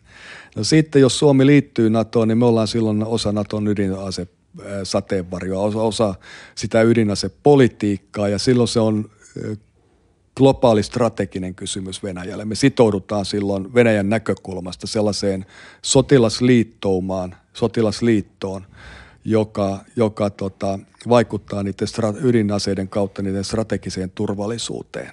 [0.56, 4.28] No sitten jos Suomi liittyy NATOon, niin me ollaan silloin osa NATOn ydinase
[4.84, 6.16] sateenvarjoa, osa, osa
[6.56, 9.10] sitä ydinasepolitiikkaa ja silloin se on
[10.36, 12.46] globaali strateginen kysymys Venäjälle.
[12.46, 15.46] Me sitoudutaan silloin Venäjän näkökulmasta sellaiseen
[15.82, 18.66] sotilasliittoumaan, sotilasliittoon,
[19.26, 20.80] joka, joka tota,
[21.10, 25.12] vaikuttaa niiden stra- ydinaseiden kautta niiden strategiseen turvallisuuteen.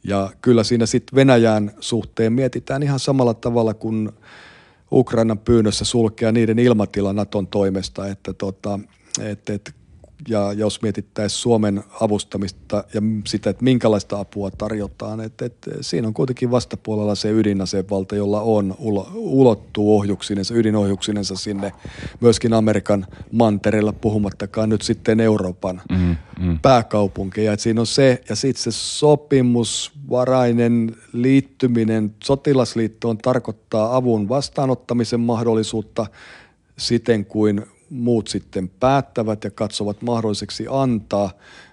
[0.03, 4.09] Ja kyllä siinä sitten Venäjän suhteen mietitään ihan samalla tavalla kuin
[4.91, 8.79] Ukrainan pyynnössä sulkea niiden ilmatila Naton toimesta, että tota,
[9.21, 9.75] et, et
[10.27, 16.13] ja jos mietittäisiin Suomen avustamista ja sitä, että minkälaista apua tarjotaan, että, että siinä on
[16.13, 18.75] kuitenkin vastapuolella se ydinasevalta, jolla on
[19.15, 21.71] ulottuu ohjuksinensa, ydinohjuksinensa sinne
[22.21, 26.59] myöskin Amerikan mantereella, puhumattakaan nyt sitten Euroopan mm, mm.
[26.59, 27.53] pääkaupunkeja.
[27.53, 36.05] Että siinä on se, ja sitten se sopimusvarainen liittyminen sotilasliittoon tarkoittaa avun vastaanottamisen mahdollisuutta
[36.77, 41.31] siten kuin muut sitten päättävät ja katsovat mahdolliseksi antaa,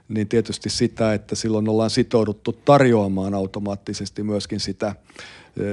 [0.09, 4.95] niin tietysti sitä, että silloin ollaan sitouduttu tarjoamaan automaattisesti myöskin sitä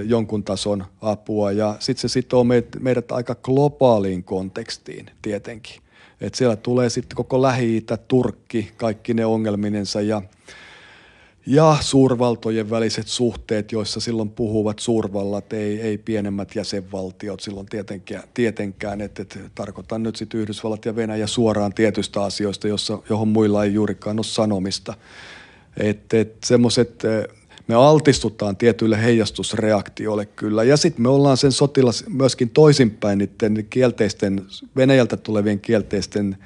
[0.06, 1.52] jonkun tason apua.
[1.52, 2.46] Ja sitten se sitoo
[2.80, 5.82] meidät aika globaaliin kontekstiin tietenkin.
[6.22, 10.22] että siellä tulee sitten koko lähi Turkki, kaikki ne ongelminensa ja
[11.46, 19.02] ja suurvaltojen väliset suhteet, joissa silloin puhuvat suurvallat, ei, ei pienemmät jäsenvaltiot silloin tietenkään, tietenkään
[19.02, 23.74] että, että tarkoitan nyt sitten Yhdysvallat ja Venäjä suoraan tietystä asioista, jossa, johon muilla ei
[23.74, 24.94] juurikaan ole sanomista.
[25.78, 27.04] Että et semmoiset,
[27.68, 30.64] me altistutaan tietyille heijastusreaktioille kyllä.
[30.64, 36.38] Ja sitten me ollaan sen sotilas myöskin toisinpäin niiden kielteisten, Venäjältä tulevien kielteisten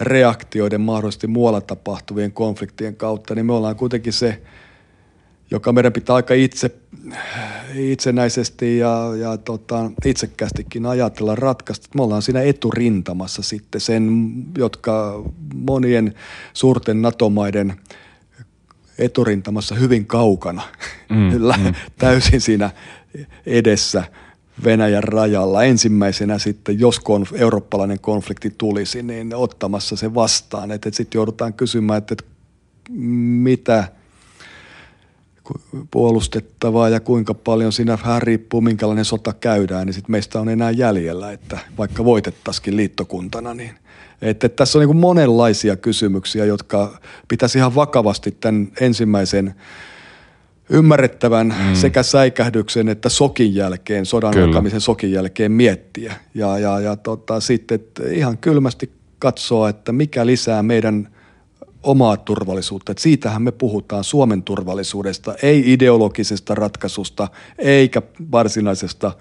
[0.00, 4.42] reaktioiden mahdollisesti muualla tapahtuvien konfliktien kautta, niin me ollaan kuitenkin se,
[5.50, 6.70] joka meidän pitää aika itse,
[7.74, 11.88] itsenäisesti ja, ja tota, itsekästikin ajatella ratkaista.
[11.94, 15.24] Me ollaan siinä eturintamassa sitten sen, jotka
[15.54, 16.14] monien
[16.52, 17.74] suurten NATO-maiden
[18.98, 20.62] eturintamassa hyvin kaukana,
[21.08, 21.16] mm,
[21.64, 21.74] mm.
[21.98, 22.70] täysin siinä
[23.46, 24.04] edessä–
[24.64, 30.70] Venäjän rajalla ensimmäisenä sitten, jos konf- eurooppalainen konflikti tulisi, niin ottamassa se vastaan.
[30.70, 32.24] Että et sitten joudutaan kysymään, että et
[33.42, 33.88] mitä
[35.90, 40.70] puolustettavaa ja kuinka paljon siinä vähän riippuu, minkälainen sota käydään, niin sitten meistä on enää
[40.70, 43.70] jäljellä, että vaikka voitettaisikin liittokuntana, niin
[44.22, 46.98] että, että tässä on niin monenlaisia kysymyksiä, jotka
[47.28, 49.54] pitäisi ihan vakavasti tämän ensimmäisen
[50.70, 51.74] ymmärrettävän mm.
[51.74, 54.46] sekä säikähdyksen että sokin jälkeen, sodan Kyllä.
[54.46, 56.14] alkamisen sokin jälkeen miettiä.
[56.34, 61.08] Ja, ja, ja tota, sitten ihan kylmästi katsoa, että mikä lisää meidän
[61.82, 62.92] omaa turvallisuutta.
[62.92, 68.02] Et siitähän me puhutaan Suomen turvallisuudesta, ei ideologisesta ratkaisusta eikä
[68.32, 69.12] varsinaisesta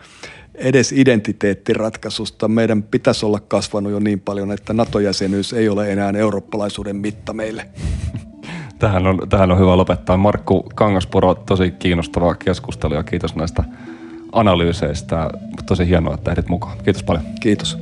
[0.56, 2.48] edes identiteettiratkaisusta.
[2.48, 7.70] Meidän pitäisi olla kasvanut jo niin paljon, että NATO-jäsenyys ei ole enää eurooppalaisuuden mitta meille.
[8.80, 10.18] Tähän, on, tähän on hyvä lopettaa.
[10.18, 13.64] Markku Kangaspuro, tosi kiinnostava keskustelu ja kiitos näistä
[14.32, 15.30] analyyseistä.
[15.66, 16.78] Tosi hienoa, että ehdit mukaan.
[16.84, 17.24] Kiitos paljon.
[17.42, 17.78] Kiitos.